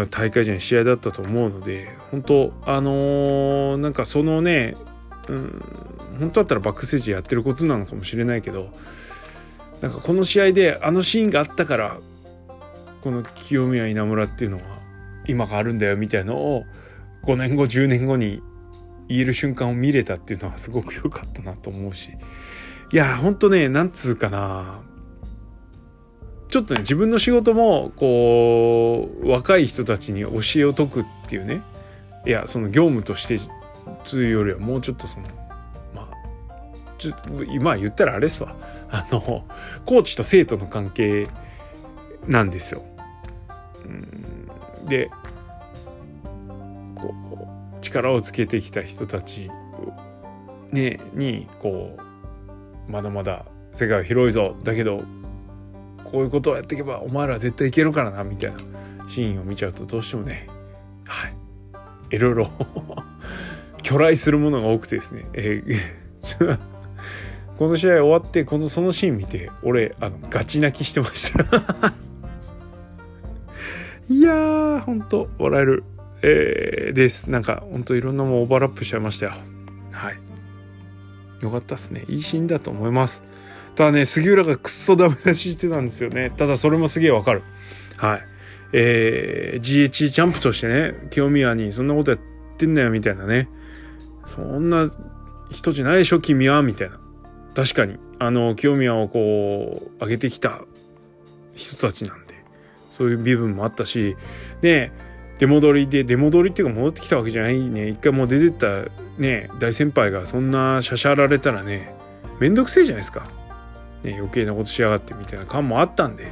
[0.10, 4.76] 大会じゃない試合だったと思うので本当あのー、なんかそのね、
[5.30, 5.64] うん、
[6.20, 8.70] 本当だったらバックステージやってることなのかもしれないけど
[9.82, 11.98] なんかこの試合であのシーンがあったから
[13.02, 14.77] この清宮稲村っていうのは
[15.28, 16.66] 今があるんだよみたいのを
[17.24, 18.42] 5年後10年後に
[19.08, 22.12] 言える瞬間を見れたっていうのはすごく良かったなと思うし。
[22.92, 24.82] いやほんとねなんつうかな。
[26.48, 30.32] ちょっとね自分の仕事もこう若い人たちに教え
[30.66, 31.62] を説くっていうね。
[32.26, 33.40] いやその業務として
[34.10, 35.28] というよりはもうちょっとその
[35.94, 36.16] まあ
[36.98, 37.14] ちょ
[37.44, 38.56] 今言ったらあれっすわ。
[38.90, 39.46] あの
[39.86, 41.28] コーチと生徒の関係
[42.26, 42.84] なんですよ。
[43.86, 44.37] うん。
[44.88, 45.10] で
[46.96, 47.14] こ
[47.78, 49.50] う力をつけてきた人たち、
[50.72, 51.98] ね、にこ
[52.88, 54.56] うまだまだ世界は広いぞ。
[54.64, 55.04] だけど
[56.04, 58.58] こういうことをやっていけばお前ら絶対いけるからなみたいな
[59.10, 60.48] シーンを見ちゃうとどうしてもね
[61.06, 61.36] はい。
[62.16, 62.50] いろいろ
[63.84, 66.60] 巨来するものが多くてですね、えー
[67.58, 71.94] この試合終わってこのそのシーン見て俺あのガチ泣きしてました。
[74.10, 75.84] いやー、ほんと、笑える、
[76.22, 77.30] えー、です。
[77.30, 79.34] なんか、ほんといろんなもんオーバーラップしちゃいましたよ。
[79.92, 80.20] はい。
[81.42, 82.06] よかったっすね。
[82.08, 83.24] いいシーンだと思います。
[83.76, 86.32] ただね、杉浦がくっそダメ出ししてたんですよね。
[86.36, 87.44] ただそれもすげえわかる。
[87.98, 88.22] はい。
[88.74, 92.20] えー、GH ジャンプとしてね、清宮にそんなことやっ
[92.58, 93.50] てんだよみたいなね。
[94.26, 94.90] そんな
[95.52, 97.00] 人じゃないでしょ、君はみたいな。
[97.56, 100.62] 確かに、あの、清宮をこう、上げてきた
[101.54, 102.27] 人たちなんで。
[102.98, 104.18] そういう身分もあったし
[104.62, 104.92] で
[105.38, 107.90] 出戻りで出戻りっていうか戻ってきたわけじゃないね。
[107.90, 111.96] 一回もう出てったね大先輩がそんなしゃしゃられたらね
[112.40, 113.30] めんどくせえじゃないですか、
[114.04, 116.28] ね、余計なことしやがってみたいな感もあったんで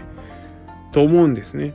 [0.92, 1.74] と思うんですね。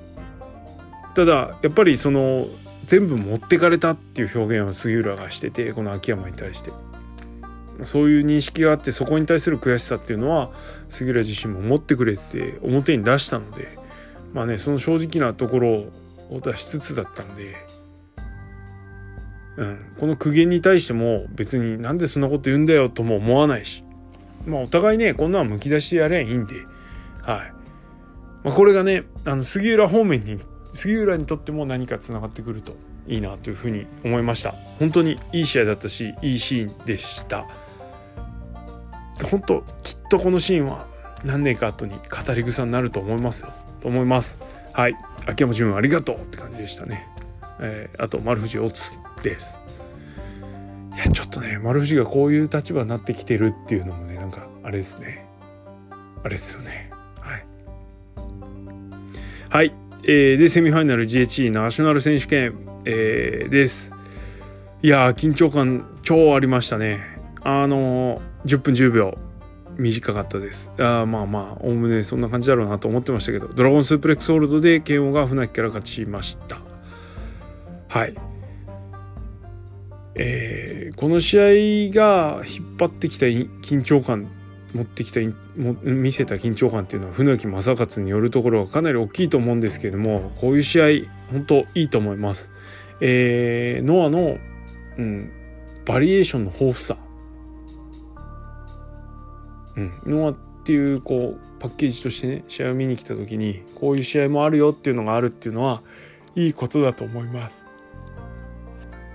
[1.14, 2.48] ただやっぱりその
[2.86, 6.72] 全部持ってかれたっていう表現を杉浦がしててこの秋山に対して。
[7.84, 10.50] そういう認識があってそこに対する悔しさっていうのは
[10.90, 13.79] 杉浦自身も持ってくれて表に出したので
[14.32, 15.70] まあねその正直なところ
[16.30, 17.56] を出しつつだったんで、
[19.56, 23.84] うん、この苦言に対しても別になんでそんなこと言うんだよとも思わないし
[24.46, 26.54] まあお互いねこんなんむき出しやればいいんで
[27.22, 27.52] はい、
[28.44, 30.40] まあ、これがねあの杉浦方面に
[30.72, 32.74] 杉浦にとっても何かつながってくると
[33.06, 34.54] いいなというふうに思いました。
[34.78, 37.46] 本当にいい試合だったしいいシーンでした。
[39.30, 40.86] 本当きっとこのシーンは
[41.24, 43.52] 何年か後に語り草になると思いますよ。
[43.80, 44.38] と思います。
[44.72, 44.94] はい。
[45.26, 47.06] 秋山純ありがとうって感じでしたね。
[47.60, 49.58] えー、あと、丸藤オツです。
[50.94, 55.26] いや、ちょっとね、丸藤がこういう立場になってきてるっていうのもね、なんか、あれですね。
[56.22, 56.90] あれですよね。
[57.20, 57.44] はい。
[59.48, 59.74] はい。
[60.04, 63.92] えー、で、セミファイナル GHE ナショナル選手権、えー、です。
[64.82, 67.02] いや緊張感超ありましたね。
[67.42, 69.18] あのー、10分10秒。
[69.80, 70.70] 短かったです。
[70.78, 76.60] あまあまあ、おおむねそんな感じだろうなと思ってましたけど、ドラゴンスープレックスホールドで KO が船木から勝ちました。
[77.88, 78.14] はい。
[80.14, 84.28] えー、この試合が引っ張ってきた緊張感、
[84.74, 85.20] 持ってきた、
[85.56, 90.86] 見せた緊張感っていうのは船木正勝によるところがかなり大きいと思うんですけれども、こういう試合、
[91.32, 92.50] 本当いいと思います。
[93.00, 94.36] えー、ノアの、
[94.98, 95.32] うん、
[95.86, 96.96] バリエーションの豊富さ。
[99.76, 105.82] うん、ノアっていうこうパッケージとしてね試合を見に来た時にこういう試合もあるよっていうのがあるっていうのは
[106.34, 107.56] いいことだと思います。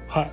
[0.08, 0.32] はい。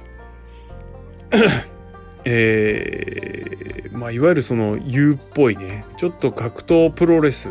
[2.24, 7.50] えー、まあいわゆるその U っぽいねちょっと格闘プロレス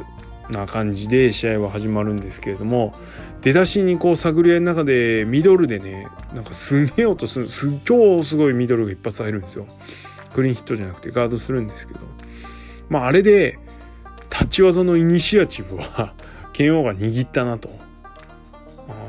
[0.49, 2.17] な感じで試合は始まるん。
[2.17, 2.93] ですけれども
[3.41, 6.43] 出だしにこう探り合いの中でミドルでねなん。
[6.43, 9.41] かすげえ音するす超すごいミドルが一発入るん。
[9.41, 9.65] ですよ
[10.33, 11.67] クリーンヒットじゃなくてガードするん。
[11.67, 11.99] ですけど
[12.91, 13.57] まああれで
[14.29, 16.13] 立ち技のイニシアチブは
[16.51, 17.69] 剣王が握ったなと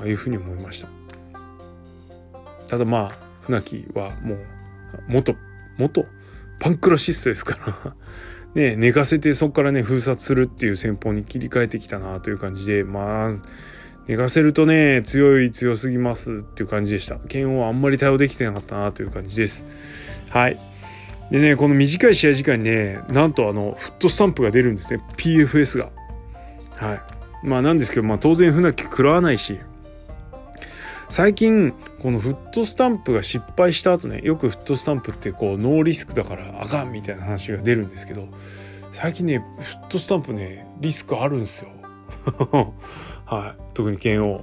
[0.02, 0.88] あいうふうに思いました。
[2.68, 4.38] ただまあ船木はもう
[5.08, 5.34] 元
[5.76, 6.06] 元
[6.60, 7.94] パンクラシストですから
[8.54, 13.30] ね寝かせてそこからね封殺するっていう戦法に切り替えてきたなという感じでまあ
[14.06, 17.16] 寝かせるとね強い強すぎますっていう感じでした。
[17.16, 19.64] 剣王あんまり対応できてなかったなという感じです。
[20.30, 20.71] はい。
[21.32, 25.02] でねこの短い試合時間にねなんとあのフットスタンプが出るんですね。
[25.16, 25.88] PFS が。
[26.76, 27.00] はい。
[27.42, 29.58] まあなんですけどまあ当然船木食らわないし。
[31.08, 31.72] 最近
[32.02, 38.28] このフットスタンプが失敗した後ねよくフットスタンプってこうノーリスクだからあかんみたいな話が出るんですけど
[38.92, 41.70] 最近ねフットスタンプねリスクあるんですよ。
[43.26, 43.62] はい。
[43.72, 44.42] 特に剣王。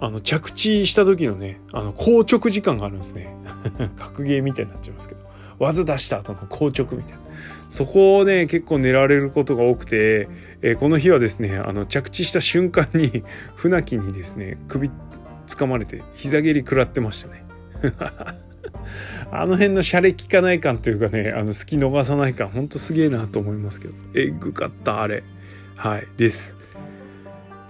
[0.00, 3.34] あの着地した時のねあの硬直時間があるんですね。
[3.96, 5.27] 格ゲーみたいになっちゃいますけど。
[5.58, 7.18] 技出した後の硬直みたいな。
[7.70, 10.28] そこをね結構狙われることが多くて、
[10.62, 13.22] えー、この日はですねあの着地した瞬間に
[13.56, 14.90] 船木にですね首
[15.46, 17.44] 掴まれて膝蹴り食らってましたね。
[19.30, 23.94] あの辺のシャレ効かない感というかねあの隙逃さない感ほんとすげえなと思いますけど。
[24.14, 25.22] えぐかったあれ。
[25.76, 26.56] はいです。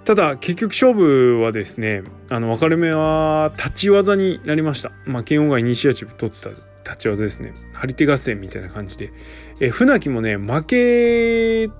[0.05, 4.93] ただ結局勝負はですねあの分かれ目は立ち技になりました。
[5.05, 6.51] まあ剣王がイニシアチブ取ってた
[6.89, 9.13] 立ち技ですね張り手合戦みたいな感じで
[9.61, 11.71] え船木もね負け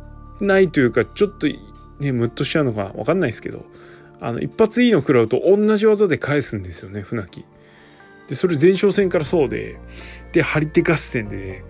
[0.41, 3.65] ないというかちょっとねムッとしちゃうのか分かんないですけど
[4.21, 7.45] あの一発いいの食らうと同じ技で返すんですよね船木。
[8.29, 9.79] でそれ前哨戦からそうで
[10.33, 11.65] で張り手合戦で、ね、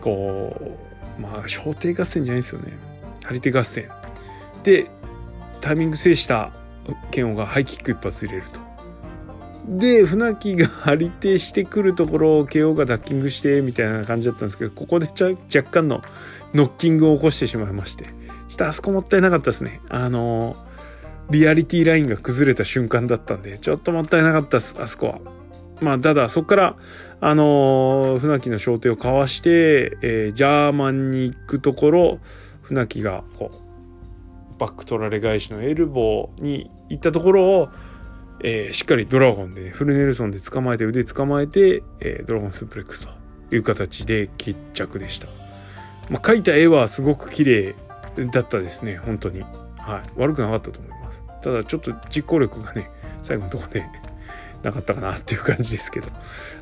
[0.00, 0.78] こ
[1.18, 2.72] うまあ小手合戦じゃないですよね
[3.24, 3.88] 張り手合戦
[4.62, 4.88] で
[5.60, 6.52] タイミング制した
[7.10, 8.65] 剣王がハイキック一発入れると。
[9.68, 16.02] で船木が張り手してくるところを KO がダッキングしてみたいな感じだったんですけどここで若干の
[16.54, 18.12] ノッキングを起こしてしまいましてちょ
[18.54, 20.56] っとあそこもったいなかったですねあの
[21.30, 25.18] リアリティラインが崩れた瞬間だったんでちょっともったいなかったですあそこは。
[25.80, 26.76] まあただそこから
[27.20, 32.18] あの、船木の小手をかわして、えー、ジャーマンに行くところ
[32.62, 37.68] 船木がこうバック取られ返しのエルボーに行ったところを、
[38.40, 45.28] えー、しっかりドラゴンでフルネルソンで捕まえて腕捕まえて、えドラゴンスープレックスという形で決着でした。
[46.10, 47.74] まあ、描いた絵はすごく綺麗
[48.32, 49.40] だったですね本当に。
[49.40, 51.22] はい、悪くなかったと思います。
[51.46, 52.90] ただちょっと実行力がね
[53.22, 53.84] 最後のとこで
[54.64, 56.08] なかったかなっていう感じですけど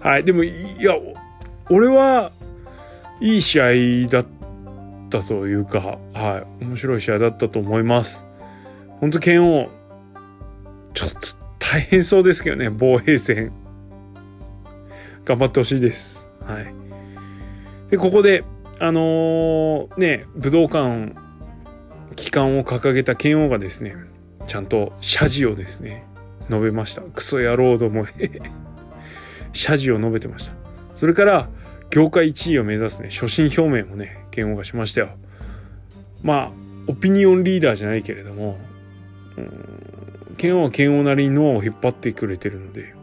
[0.01, 0.95] はいでもいや
[1.71, 2.33] 俺は
[3.21, 4.27] いい試合だっ
[5.09, 8.27] たというかはい面白い試合だったと思います
[9.01, 9.71] 本当剣王
[10.93, 13.51] ちょっと大変そうですけどね防衛戦。
[15.25, 16.29] 頑張ってほしいです。
[16.47, 16.75] はい。
[17.91, 18.45] でここで
[18.81, 21.15] あのー、ね武道館
[22.19, 23.97] 旗艦を掲げた剣王がですね
[24.47, 26.07] ちゃんと謝辞をですね
[26.51, 27.01] 述べました。
[27.01, 28.43] クソ野郎どもへ
[29.53, 30.55] 謝辞を述べてました。
[30.95, 31.49] それから
[31.91, 35.09] 業界1位を目指すね初心表明もね剣王がしましたよ。
[36.23, 36.53] まあ
[36.87, 38.59] オピニオンリーダーじゃないけれども
[39.39, 39.74] うん
[40.35, 42.95] 剣王は剣王なりに脳を引っ張ってくれてるので、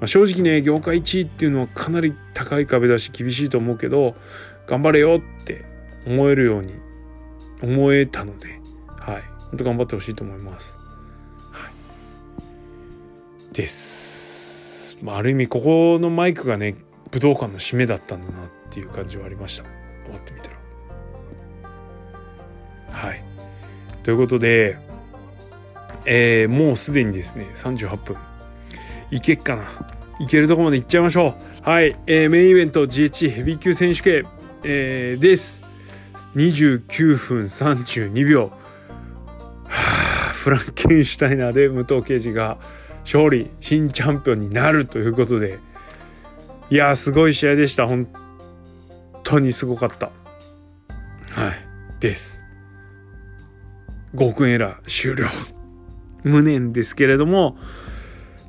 [0.00, 4.14] まあ、正直ね業界1位っていうのはかなり高い壁だし厳しいと思うけど
[4.66, 5.64] 頑張れよって
[6.06, 6.74] 思えるように
[7.62, 8.60] 思えたので
[8.98, 10.76] はい本当頑張ってほしいと思います
[11.52, 14.96] はいです。
[15.02, 16.76] まあ、ある意味ここのマイクがね
[17.10, 19.64] 武道館の締めだったんだなっていう感じはありました
[20.04, 20.56] 終わってみたら。
[22.90, 23.24] はい。
[24.02, 24.78] ということで、
[26.06, 28.16] えー、もうすでにですね38分。
[29.10, 29.64] いけっかな。
[30.18, 31.34] いけるとこまでいっちゃいましょ
[31.64, 31.68] う。
[31.68, 34.26] はい、えー、メインイベント GH ヘビー級選手権、
[34.62, 35.62] えー、です。
[36.36, 38.46] 29分32秒。
[38.46, 38.52] は
[39.66, 42.58] あフランケンシュタイナーで武藤敬司が
[43.04, 45.58] 勝利新チャンピオンになるということで。
[46.70, 47.86] いやすごい試合でした。
[47.86, 48.08] 本
[49.24, 50.06] 当にすごかった。
[50.06, 52.00] はい。
[52.00, 52.42] です。
[54.14, 55.26] 5分エラー終了。
[56.24, 57.56] 無念ですけれども、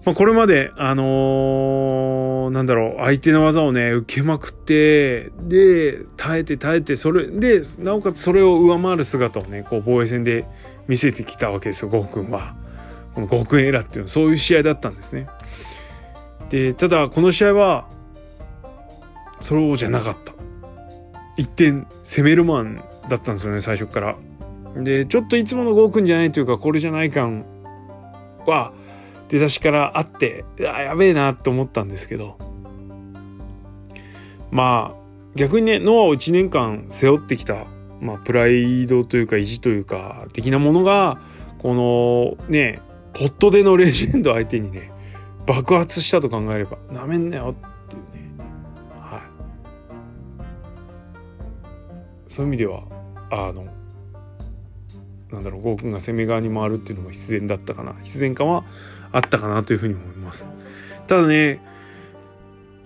[0.06, 10.46] まあ、これまであのー、なんだろう相手の技をね受けまくってで耐えて耐えてそれでなおかつそれを上回る姿をねこう防衛戦で
[10.88, 12.56] 見せてきたわけですよゴーくんは。
[13.16, 15.28] この5億円エラーっていうそういう試合だったんですね。
[16.50, 17.88] でただこの試合は
[19.40, 20.34] そうじゃなかった。
[21.38, 24.16] 一点攻めるマンだったんですよね最初から。
[24.76, 27.46] でちょっといつもの5億じゃないというかこれじゃない感
[28.52, 28.74] は
[29.30, 32.38] 出だしからあってあやべえなって思ったんですけど。
[34.52, 35.04] まあ
[35.36, 37.66] 逆にねノアを1年間背負ってきた
[38.04, 41.22] まあ、プライドというか意地というか的なものが
[41.60, 42.82] このね
[43.18, 44.92] ホットでのレジェンド相手にね
[45.46, 48.44] 爆発したと考えればなめんなよっていうね。
[49.00, 49.22] はい。
[52.28, 52.84] そういう意味では
[53.32, 53.68] あの
[55.34, 58.64] なんだろうゴーくんが攻め側に回るっていうのも必然だったかな必然感は
[59.12, 60.48] あったかなというふうに思います
[61.08, 61.60] ただね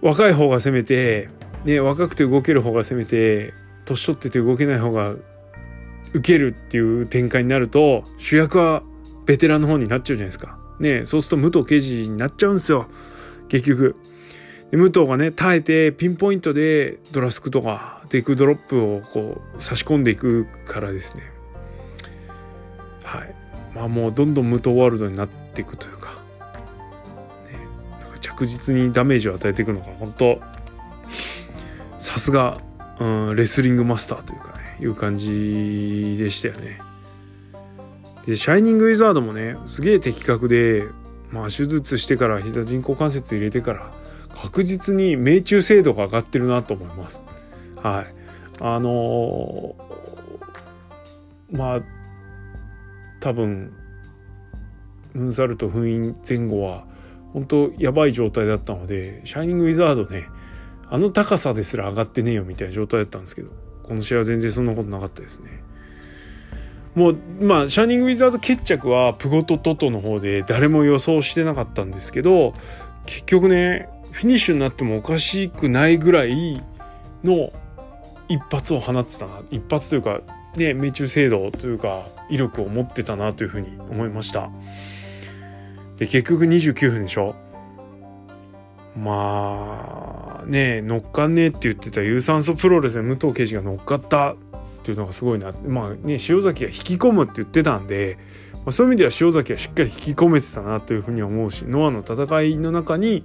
[0.01, 1.29] 若い方が攻めて
[1.65, 3.53] ね若くて動ける方が攻めて
[3.85, 5.15] 年取ってて動けない方が
[6.13, 8.83] 受けるっていう展開になると主役は
[9.25, 10.57] ベテランの方になっちゃうじゃないですか。
[10.79, 12.87] ねそうすると武藤刑事になっちゃうんですよ
[13.49, 13.95] 結局。
[14.71, 21.23] で武藤がね耐えてピンポイントでドラスクとかデクドロップをこう差し込んでいくからですね
[23.07, 23.33] はい
[23.73, 26.09] まあもうどんどん無藤ワールドになっていくというか,、
[27.49, 27.57] ね、
[28.01, 30.41] なんか着実にダメージを与えていくのが本当
[31.99, 32.59] さすが、
[32.99, 36.79] うん、レスリングマスターというかねいう感じでしたよね。
[38.25, 40.83] でシャイニングウィザードもねすげえ的確で
[41.31, 43.91] まあ手術してから膝人工関節入れてから
[44.35, 47.23] 確実に命中精度が上がってるなと思います。
[47.81, 48.13] はい。
[48.59, 51.96] あのー、まあ
[53.19, 53.73] 多分
[55.13, 56.85] ムーンサルト封印前後は
[57.33, 60.27] 本当やばい状態だったのでシャイニングウィザードね
[60.89, 63.51] あの高さですら上がってねえよみたいな状態だったんですけど
[63.83, 65.63] この試合は全然そんなことなかったですね。
[66.93, 72.53] もうまあシャイニングウィザード決着はプゴトトトの方で誰も予想してなかったんですけど
[73.05, 76.59] 結局ねフィニッシュになってもおかしくないぐらい
[77.23, 77.51] の
[78.29, 80.21] 一発を放ってたな一発というか
[80.55, 84.49] ね命中精度というか威力を持ってたなというふうに思いました。
[85.97, 87.35] で結局29分でしょ？
[88.95, 94.35] まあね乗っかんねえって言ってた有酸素プロレスで武藤刑事が乗っかったっ
[94.83, 98.17] ていうのがすごいなまあね塩崎が引き込むって言ってたんで、
[98.53, 103.23] まあ、そういう意味では塩崎はしっかり引き込めてたなというふうに思うしノアの戦いの中に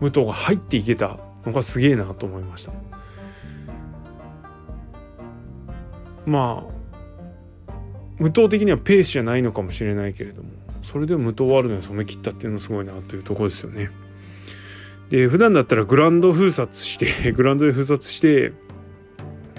[0.00, 2.72] 武藤が入っていけたのがすげえなと思いました。
[6.24, 6.81] まあ
[8.22, 10.48] 無党的にはペースじゃないのかもしれないけれども
[10.82, 13.90] それで無党ワールドに染め切ったっていうのすごいなというとこですよね。
[15.10, 18.52] で普段だったらグランド封殺して グランドで封殺して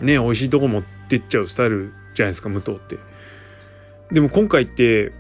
[0.01, 2.97] ね美味しいとこ持ってっちゃうスタイルじゃないですか武藤って。
[4.14, 5.11] でも今回って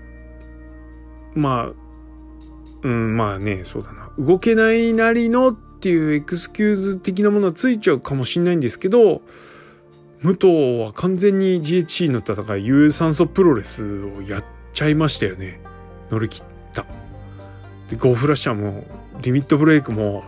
[1.35, 4.09] まあうんまあねそうだな。
[4.17, 9.21] 動けないなりのっていうエクスキューズ的なものはついちゃうかもしれないんですけど
[10.23, 10.47] 武藤
[10.83, 15.59] は完全に GHC の戦い有酸素プロレスをやっちゃいましたよね。
[16.09, 16.43] 乗り切っ
[16.73, 16.85] た。
[17.89, 18.85] でゴーフラッシャーも
[19.21, 20.23] リミットブレイクも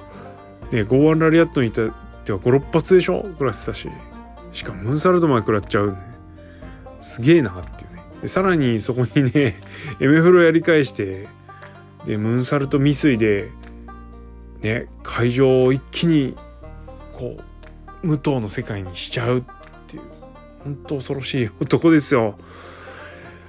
[0.72, 1.91] ねゴーワンラリアットにいたっ
[2.26, 3.24] ては56発でしょ？
[3.24, 3.89] 食らってたし。
[4.52, 5.98] しかもムーンサルトまで食らっちゃうね。
[7.02, 8.04] すげえなっていうね。
[8.22, 9.56] でさらにそこにね
[10.02, 11.28] エメフロやり返して
[12.06, 13.50] でムーンサルト未遂で
[14.62, 16.36] ね会場を一気に
[17.14, 17.38] こ
[18.04, 19.64] う武藤の世界にしちゃうっていう
[20.66, 22.38] 本当恐ろしい男ですよ。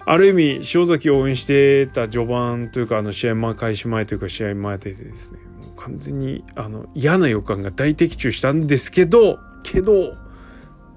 [0.04, 10.14] ある意味塩崎を応援してた序盤というかあの試合前開始前というか試合前でですねもう完全にあの嫌な予感が大的中したんですけどけど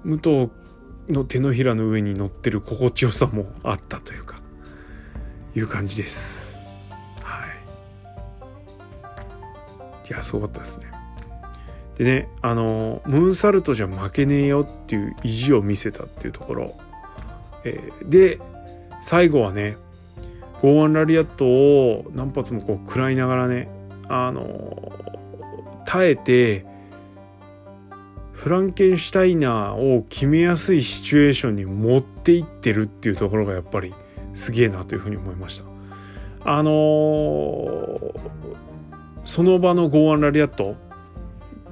[0.04, 0.50] 武藤
[1.08, 4.40] の手のひらの上に乗ってる心地よさもあったというか
[5.56, 6.56] いう感じです。
[7.22, 7.48] はい
[10.08, 10.99] いやすごかったですね。
[11.96, 16.74] でねあのムーンサルトじゃ負けねえよっていう意地を見せたっていうところ、
[17.64, 18.40] えー、で
[19.02, 19.76] 最後はね
[20.62, 23.68] ゴーワンラリアットを何発もこう食らいながらね
[24.08, 24.92] あの
[25.86, 26.66] 耐えて
[28.32, 33.92] フランケンシュタイナーを決めやすいシチュエーションに持っていってるっていうところがやっぱり
[34.34, 35.64] すげえなというふうに思いました。
[36.50, 38.20] あのー、
[39.26, 40.74] その場のゴーワンラリアット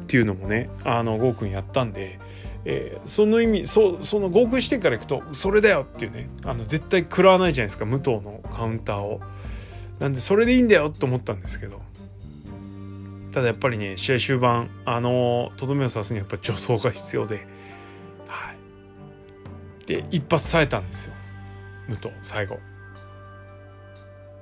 [0.08, 2.18] っていうのもねあのゴーくんやったんで、
[2.64, 9.20] えー、その意味そそのゴーくん視点からいくとそれだよっていうねあの絶対食らわないじゃないですか武藤のカウンターを。
[9.98, 11.82] なんでそれでいいんだよと思ったんですけど。
[13.32, 17.46] ただやっぱりね試合終盤あのとどめを刺すにはやっぱ助走が必要で
[18.26, 19.86] はい。
[19.86, 21.14] で一発耐えたんですよ。
[21.88, 22.58] 武藤最後。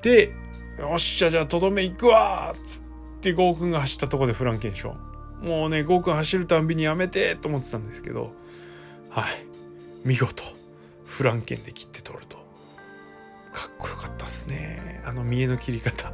[0.02, 0.32] で
[0.78, 2.82] よっしゃじゃあとどめ行くわっつっ
[3.20, 5.05] てゴーくんが走ったとこでフランケンション
[5.40, 8.32] もうねゴーくん走るたんびにやめてと思ってたんですけど
[9.10, 9.24] はい。
[10.04, 10.42] 見事
[11.04, 12.36] フランケンで切って取ると。
[13.52, 15.02] かっこよかったっすね。
[15.06, 16.12] あの見えの切り方。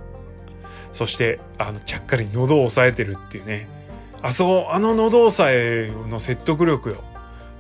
[0.93, 3.68] そしてあのちゃっかり喉を押さえてるっていうね。
[4.23, 7.03] あそこあの喉押さえの説得力よ。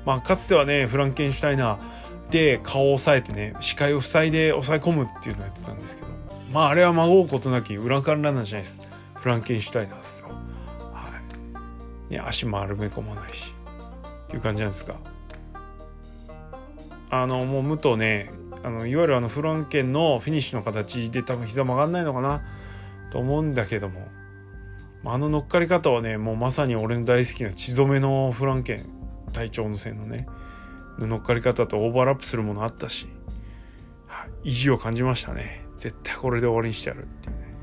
[0.06, 6.08] まあ、かつてはねフランケンシュタイナーで顔を押さえてね視界を塞いで抑え込むっていうのをやってたんですけど。
[6.52, 8.80] まああれは孫うことなき裏からなんじゃないです。
[9.16, 10.21] フランケンシュタイナーです。
[12.12, 13.52] ね足丸め込まないし
[14.24, 14.94] っていう感じなんですか？
[17.10, 18.30] あのもう武藤ね
[18.62, 22.42] あのいわゆるあのフランケンのフィニッシュの形で多分膝曲がんないのかな？
[23.10, 24.08] と思うんだけども
[25.04, 28.86] あの乗っかり方はねもうまさに俺の大好きな血染めのフランケン
[29.32, 30.26] 隊長の線のね
[30.98, 33.08] 乗っかり方とオーバーラップするものあったし、
[34.06, 35.64] はい、意地を感じましたね。
[35.78, 37.54] 絶対これで終わりにしてやるっていうね、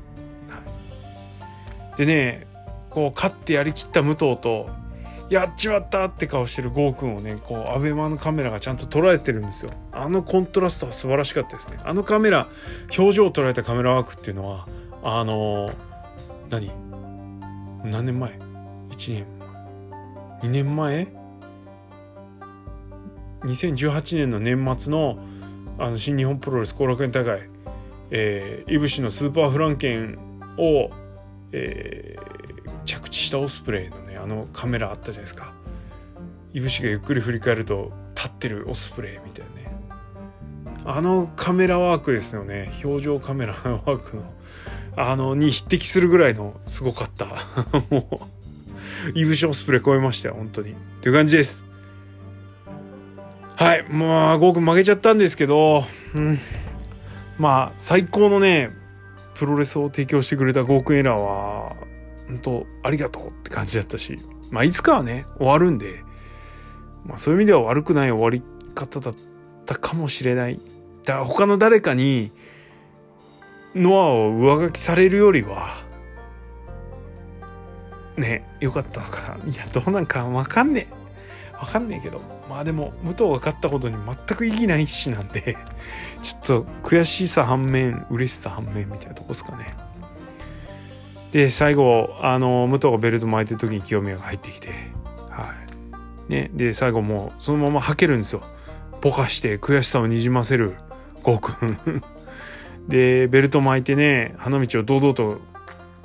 [0.48, 2.46] はい、でね
[2.90, 4.68] こう勝ってやりきった武藤と
[5.30, 9.70] やっちまったって顔してるゴーくんをねこうアベマのカメラがちゃんと捉えてるんですよ。
[9.92, 11.78] あのコントラストは素晴らしかったですね。
[11.84, 12.48] あのカメラ
[12.98, 14.66] 表情を捉えたカメラワークっていうのは
[15.04, 15.70] あの
[16.50, 16.72] 何？
[17.84, 18.32] 何年前
[18.90, 19.26] ?1 年
[20.42, 21.06] ？2年前
[23.42, 25.16] ？2018年の年末の
[25.78, 27.48] あの新日本プロレス後楽園大会、
[28.10, 30.18] えー、いぶしのスーパーフランケン
[30.58, 30.90] を、
[31.52, 32.39] えー、
[32.90, 35.52] 着地したオスプレイのねあのカメラあったじゃないですか。
[36.52, 39.78] いぶしがゆっくり振り返ると立ってるオスプレイみたいなね。
[40.84, 42.72] あのカメラワークですよね。
[42.82, 44.24] 表情カメラワークの
[44.96, 47.26] あのに匹敵するぐらいのすごかった。
[47.90, 48.28] も
[49.14, 50.74] ういぶしオスプレイ超えましたよ本当に。
[51.00, 51.64] という感じです。
[53.56, 53.84] はい。
[53.88, 55.84] まあ、ゴーくん負けちゃったんですけど、
[56.14, 56.38] うん、
[57.38, 58.70] まあ、最高のね、
[59.34, 61.76] プロレスを提供してくれたゴーくんエラーは、
[62.30, 64.18] 本当ありがとうって感じだったし、
[64.50, 66.04] まあ、いつかはね、終わるんで、
[67.04, 68.42] まあ、そういう意味では悪くない終わり
[68.74, 69.14] 方だっ
[69.66, 70.60] たかもしれない。
[71.04, 72.32] だから他の誰かに、
[73.74, 75.68] ノアを上書きされるよりは、
[78.16, 79.52] ね、よかったのかな。
[79.52, 81.56] いや、どうなんかわかんねえ。
[81.56, 82.20] わかんねえけど。
[82.48, 85.56] まあでも武藤が勝ったことに全く意義ないしなんで
[86.20, 89.72] ちょっと悔しさ反面嬉しさ反面みたいなとこですかね
[91.32, 94.68] で最後あの武藤がベルト巻いてる時に清宮が入ってきて
[95.30, 95.54] は
[96.28, 96.32] い。
[96.32, 98.42] ねで最後もうそのままはけるんですよ。
[99.00, 100.74] ぼかして悔しさをにじませる
[101.22, 102.02] ゴーくん。
[102.88, 105.40] でベルト巻いてね花道を堂々と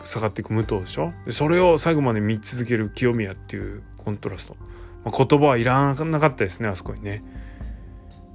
[0.03, 1.11] 下がっていく武藤でしょ？
[1.25, 4.55] でそれを最後まで見続ける清宮っていうコントラスト。
[5.03, 7.23] まあ、言葉はいらなかったですねあそこにね。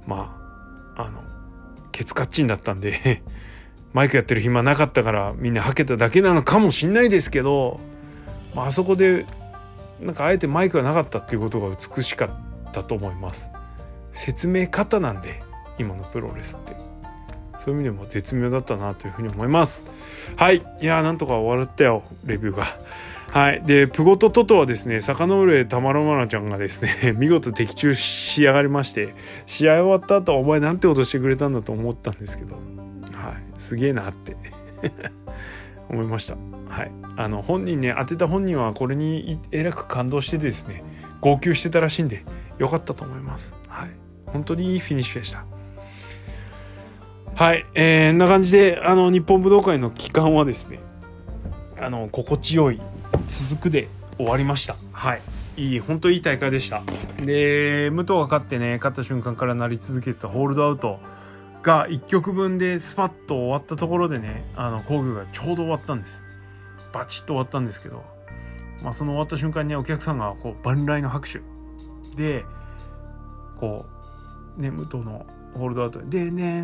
[0.05, 0.37] ま
[0.97, 1.21] ああの
[1.93, 3.23] ケツカッチンだったんで。
[3.93, 7.79] マイクやってる暇なかったからみんなはけただけなのかもしんないですけど、
[8.55, 9.25] まあ、そこで
[9.99, 13.51] なんかあえてマイクがなかったっていうことが美しかったと思います。
[14.11, 15.41] 説明方なんで
[15.77, 16.75] 今のプロレスって。
[17.63, 19.85] そういう意味でも絶妙だったなというふうに思います。
[20.35, 20.57] はい。
[20.57, 22.65] いやーなんとか終わったよレビューが。
[23.31, 23.61] はい。
[23.63, 29.13] で、プゴトトトはですね、坂上たまろまなちゃんがですね、 見事的中し上がりまして、
[29.45, 32.57] 試合終わった後、お前なんてことしてくれたんだと思ったんですけど、
[33.61, 34.35] すげえなって
[35.89, 36.35] 思いました。
[36.69, 36.91] はい。
[37.17, 40.83] あの、本人ね、当てた本人はこれにえらく感動してですね、
[41.21, 42.25] 号泣してたらしいんで、
[42.57, 43.53] よかったと思います。
[43.67, 43.89] はい。
[44.25, 45.45] 本当にいいフィニッシュでした。
[47.35, 47.65] はい。
[47.75, 50.79] えー、んな感じで、あの、日本武道会の期間はですね、
[51.79, 52.81] あの、心地よい
[53.27, 53.87] 続くで
[54.17, 55.21] 終わりましたはい
[55.57, 56.83] いい本当いい大会でした
[57.17, 60.99] で武藤が勝ってね勝った瞬間からなり続けてたホールドアウト
[61.61, 66.25] が1曲分でスパッと終わったところでねあの工具がちょうど終わったんです。
[66.91, 68.03] バチッと終わったんですけど、
[68.81, 71.41] まあ、その終わった瞬間にお客さんがこう万来の拍手
[72.15, 72.43] で
[73.59, 73.85] こ
[74.57, 76.61] うね武藤のホールドアウトで「でんで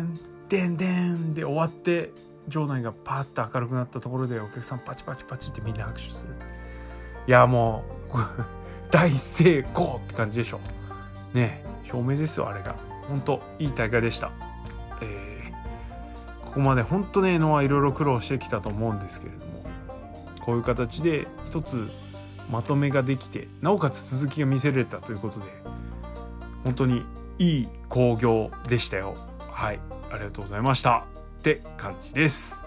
[0.66, 2.12] んでん」で終わって
[2.48, 6.34] 場内がパッと明るくなったところでお客さんパチパチパチってみんな拍手する。
[7.26, 8.18] いやもう
[8.90, 10.60] 大成功って感じでしょ。
[11.34, 12.74] ねえ証明ですよあれが。
[13.08, 14.47] 本当いい大会でした。
[15.00, 19.64] えー、ここまで本当ねノアいろいろ苦労してきたと思うんですけれども
[20.40, 21.88] こういう形で一つ
[22.50, 25.46] まとめができてなおかつ続きが見せれたということで
[26.64, 27.04] 本当に
[27.38, 29.16] いい興行でしたよ
[29.50, 29.80] はい
[30.10, 31.04] ありがとうございました
[31.38, 32.60] って感じです。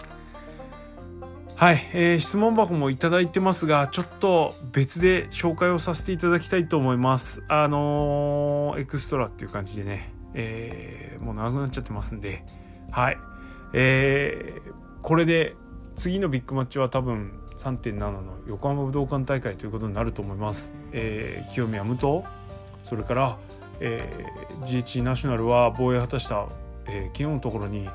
[1.56, 7.42] はい、えー、質問箱もいただいてますが、ちょっと別で紹介をさせていただきたいと思います。
[7.46, 12.44] あのー、エクストラっていう感じでね、えー、もう長くなっちゃってますんで、
[12.90, 13.18] はい。
[13.74, 14.72] えー、
[15.02, 15.56] これで
[15.96, 20.72] 次のビッグマッチは多分3.7の横浜武道館大会ということになると思います。
[20.92, 22.26] えー、清宮武藤、
[22.82, 23.38] それから、
[23.80, 26.46] えー、GH ナショナルは防衛果たした、
[26.86, 27.88] えー、金のところに、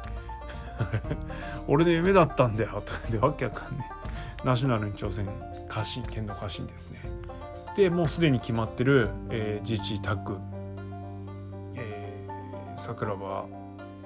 [1.67, 2.81] 俺の夢だったんだよ。
[2.85, 3.89] と かでわけわかんね
[4.43, 5.27] ナショナルに挑戦。
[5.67, 7.01] 家臣剣道家臣ですね。
[7.75, 10.37] でもうすでに決まってる、えー、GG タッグ。
[12.77, 13.45] 桜庭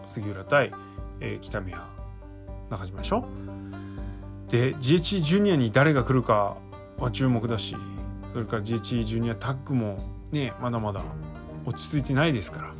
[0.05, 0.71] 杉浦対、
[1.19, 1.87] えー、北宮
[2.69, 3.25] 中島でしょ？
[4.49, 6.57] で GH ジュニアに誰が来るか
[6.97, 7.75] は注目だし
[8.33, 9.99] それから GH ジュニアタッグも
[10.31, 11.01] ねまだまだ
[11.65, 12.73] 落ち着いてないですから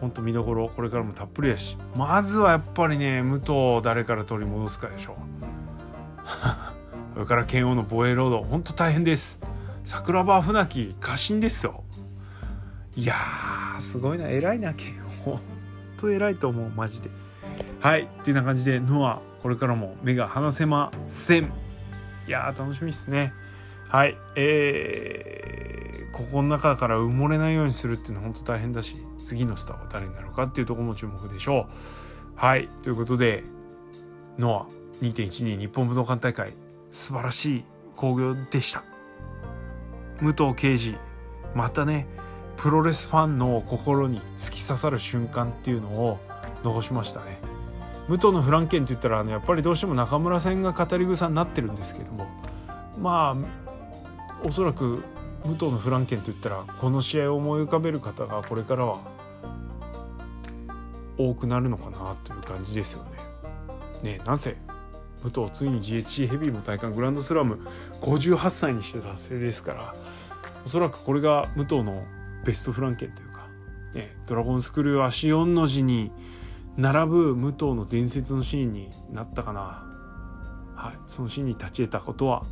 [0.00, 5.16] ほんと見どころこれからもたっぷりやしまずはやっぱりね武藤を誰から取り戻すかでしょ
[7.14, 9.40] それから剣王の防衛ロードほんと大変です。
[9.84, 11.82] 桜庭船木過信ですよ。
[12.94, 13.14] いや
[13.80, 15.05] すごいな偉いな剣王。
[15.32, 15.40] ほん
[15.96, 17.10] と偉いと思うマジで。
[17.80, 21.52] はいっていうな感じでノアこれからも目が離せません。
[22.26, 23.32] いやー楽しみですね。
[23.88, 32.40] はいえー、ここの中から埋もれないようにするっていうのは本当大変だし次のスターは誰になるかっていうところも注目でしょう。
[32.40, 33.44] はいということで
[34.38, 34.68] ノ
[35.00, 36.54] ア2.12日本武道館大会
[36.92, 37.64] 素晴らしい
[37.94, 38.82] 興行でした。
[40.20, 40.96] 武藤敬司
[41.54, 42.06] またね
[42.56, 46.18] プロレスファンの心に突き刺さる瞬間っていうのを
[46.64, 47.38] 残しましたね
[48.08, 52.26] 武藤のフランケンって言ったら、ね、やっぱりどうしても中村戦が語り草になってるんですけども
[52.98, 55.02] まあおそらく
[55.44, 59.00] 武藤のフランケンと言ったらこの試合を思い浮かべる方がこれからは
[61.18, 63.04] 多くなるのかなという感じですよ
[64.02, 64.18] ね。
[64.18, 64.56] ねなぜ
[65.22, 67.58] 武藤ついに GHC ヘビーの体感グランドスラム
[68.02, 69.94] 58歳にして達成ですから
[70.64, 72.04] おそらくこれが武藤の
[72.46, 73.48] ベストフランケンというか、
[73.92, 76.12] ね、ドラゴンスクール足4の字に
[76.76, 79.84] 並ぶ武藤の伝説のシーンになったかな。
[80.76, 82.44] はい、そのシーンに立ち得たことは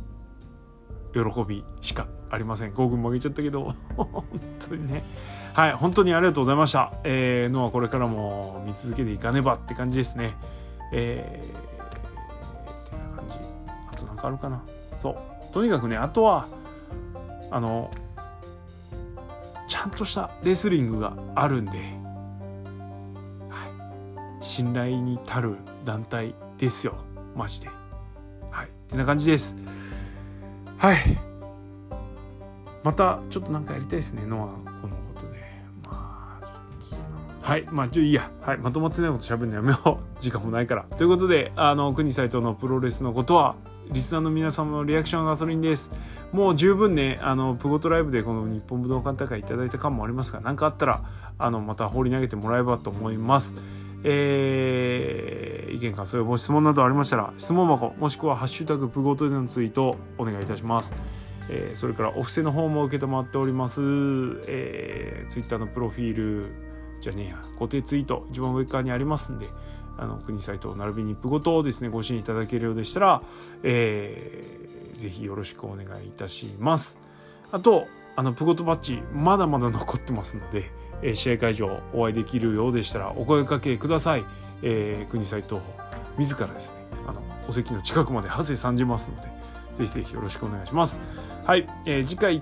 [1.13, 2.73] 喜びしかありません。
[2.73, 4.25] 5軍曲げちゃったけど 本
[4.67, 5.03] 当にね。
[5.53, 6.91] はい本当にありがとうございました。
[7.05, 10.35] えー、のはこれからも見続けていかねばって感じですね。
[10.91, 13.35] えー、ってな感じ。
[13.93, 14.61] あと何かあるかな。
[14.97, 15.53] そう。
[15.53, 16.47] とにかくねあとは
[17.49, 17.89] あの
[19.67, 21.71] ちゃんとしたレスリングがあるんで、
[23.49, 23.67] は
[24.41, 26.95] い、信頼に足る団体ですよ。
[27.35, 27.69] マジで。
[28.51, 28.67] はい。
[28.67, 29.55] ってな感じです。
[30.77, 30.97] はい。
[32.83, 34.23] またちょっとなんかやりたいですね。
[34.25, 35.39] ノアこのことで。
[35.85, 36.45] まあ
[37.41, 37.67] はい。
[37.71, 40.21] まあちょいいや、はい、まとまってないこと喋るのやめよう。
[40.21, 40.83] 時間もないから。
[40.83, 43.55] ということであの国斎藤のプロレスのことは
[43.91, 45.91] リスナーの皆様のリアクションガソリンです。
[46.31, 51.03] もう十分ねあのプゴトライブでこの日本武道館大会いただいた感もありますが何かあったら
[51.37, 53.55] あのまた放り投げてもらえばと思います。
[54.03, 60.93] えー、意見感想やご質問などありましたら質問箱もしくは「ハッシュタグプゴトでのツイートお願いいたします。
[61.49, 63.81] えー、それからお布施の方も承っております、
[64.47, 66.51] えー、ツイッターのプロフィール
[67.01, 69.47] じゃねえや固定ツイート一番上側にありますんで
[69.97, 73.21] あの国サイト並びにプゴトをですねご支援いただけるようでしたら、
[73.63, 76.97] えー、ぜひよろしくお願いいたします。
[77.51, 80.71] あとあのプゴトバッジまだまだ残ってますので
[81.01, 84.25] えー、試合会場お会いできるようでしたらお声かけください、
[84.61, 85.61] えー、国際東
[86.17, 86.77] 自らですね
[87.07, 89.27] あのお席の近くまで馳せ参じますので
[89.75, 91.01] ぜひぜひよろしくお願いします。
[91.45, 92.41] はい、えー、次回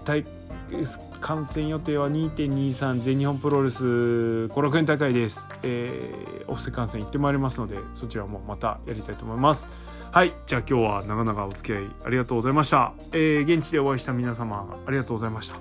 [1.20, 9.70] 観戦予定は2.23全日本プロレス後楽園大会です、えー、お布施観戦行ってまいりますのでそちらもまたやりたいと思います。
[10.12, 15.56] はいじゃあ今日は長々お付き合いありがとうございました、えー、現地でお会いした皆様ありがとうございました。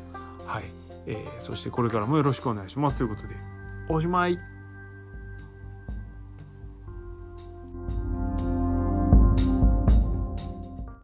[0.47, 0.65] はい
[1.07, 2.99] えー、そしてこれからもよろしくお願いします。
[2.99, 3.35] ということで
[3.89, 4.52] おしまい。